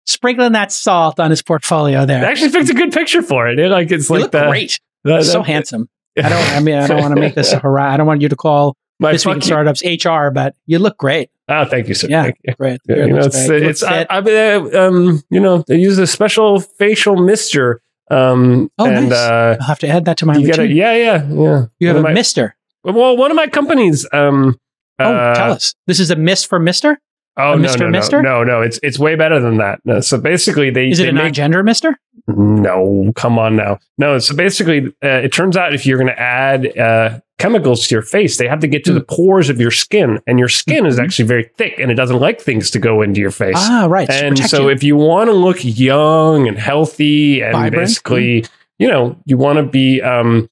[0.07, 2.25] Sprinkling that salt on his portfolio there.
[2.25, 3.59] actually picked a good picture for it.
[3.59, 4.81] It, like, it's you like look the, great.
[5.05, 5.89] the- so handsome.
[6.19, 6.53] I don't.
[6.57, 7.93] I mean, I don't want to make this a hurrah.
[7.93, 10.97] I don't want you to call My this week in startups HR, but you look
[10.97, 11.31] great.
[11.49, 12.09] Oh, thank you, sir.
[12.11, 12.33] Yeah.
[12.43, 12.55] You.
[12.55, 12.81] Great.
[12.89, 13.63] Yeah, you know, it's, great.
[13.63, 14.07] You it's, I.
[14.11, 17.81] I, uh, um, you know, they use a special facial mister.
[18.11, 19.19] Um, Oh, and, nice.
[19.19, 20.73] uh, I'll have to add that to my you get routine.
[20.77, 21.65] a, yeah, yeah, yeah.
[21.79, 22.57] you have One a my- Mister.
[22.85, 24.57] Well, one of my companies, um,
[25.01, 25.75] Oh, uh, tell us.
[25.87, 26.99] This is a mist for Mister.
[27.39, 27.79] Oh, no, Mr.
[27.81, 28.23] no, no, Mister?
[28.23, 28.61] no, no.
[28.63, 29.81] It's it's way better than that.
[29.85, 31.97] No, so basically, they Is they it a make, non-gender Mister?
[32.27, 33.13] no.
[33.17, 34.19] Come on now, no.
[34.19, 38.03] So basically, uh, it turns out if you're going to add uh, chemicals to your
[38.03, 38.99] face, they have to get to Hmm.
[38.99, 41.05] the pores of your skin, and your skin is Mhm.
[41.05, 43.55] actually very thick, and it doesn't like things to go into your face.
[43.57, 44.11] Ah, right.
[44.11, 44.69] and so you.
[44.71, 47.77] if you want to look young and healthy and Vibrant.
[47.77, 48.45] basically
[48.81, 50.49] you know you want to be um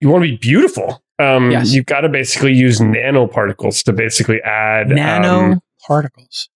[0.00, 1.72] you want to be beautiful um Yes.
[1.74, 5.52] you've got to basically use nanoparticles to basically add nanoparticles.
[5.52, 6.48] um, particles.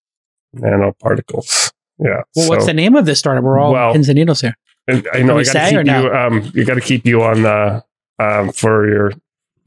[0.54, 3.44] nanoparticles yeah Well, what's the name of this startup?
[3.44, 4.54] We're all Well- pins and needles here.
[4.88, 6.02] and i know i got to keep no?
[6.02, 7.84] you um you got to keep you on the
[8.18, 9.12] um for your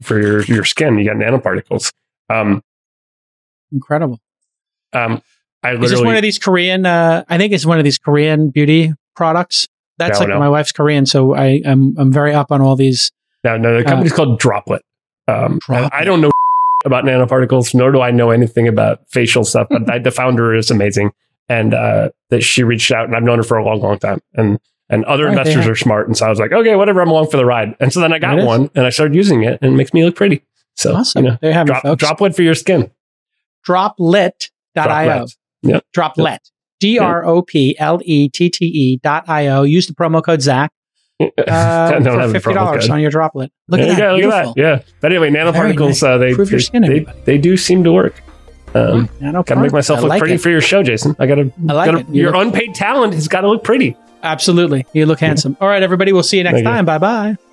[0.02, 1.92] for your your skin you got nanoparticles
[2.28, 2.62] um
[3.72, 4.18] Incredible.
[4.92, 5.22] um
[5.62, 6.86] i Is this one of these Korean?
[6.86, 9.68] Uh, I think it's one of these Korean beauty products.
[9.98, 10.38] That's No, like no.
[10.38, 13.12] my wife's Korean, so I, I'm I'm very up on all these.
[13.44, 14.80] No, no, the company's called Droplette.
[15.30, 16.30] Um, I don't know
[16.84, 19.68] about nanoparticles, nor do I know anything about facial stuff.
[19.70, 21.12] But the founder is amazing,
[21.48, 24.20] and uh, that she reached out, and I've known her for a long, long time.
[24.34, 24.58] And
[24.88, 27.30] and other Right, investors are smart, and so I was like, okay, whatever, I'm along
[27.30, 27.76] for the ride.
[27.78, 30.04] And so then I got one, and I started using it, and it makes me
[30.04, 30.42] look pretty.
[30.74, 31.24] So awesome.
[31.24, 32.02] you know, there you have it, drop, folks.
[32.02, 32.90] Droplette for your skin.
[33.66, 34.46] Droplette.io.
[34.76, 35.36] Droplette.
[35.62, 35.84] Yep.
[35.96, 36.50] Droplette.
[36.80, 39.62] D R O P L E T T E dot I O.
[39.62, 40.72] Use the promo code Zach
[41.20, 43.50] uh, for fifty dollars on your Droplette.
[43.68, 43.98] Look There at that.
[43.98, 44.56] go, look at that.
[44.56, 44.82] Yeah.
[45.00, 46.02] But anyway, nanoparticles, nice.
[46.02, 48.22] uh, they, they, skin, they, they do seem to work.
[48.74, 50.40] Um, Nano Got to make myself I look like pretty it.
[50.40, 51.16] for your show, Jason.
[51.18, 51.52] I got to.
[51.68, 52.08] I like it.
[52.08, 53.96] You Your look- unpaid talent has got to look pretty.
[54.22, 54.86] Absolutely.
[54.92, 55.56] You look handsome.
[55.60, 56.12] All right, everybody.
[56.12, 56.84] We'll see you next Thank time.
[56.84, 57.49] Bye bye.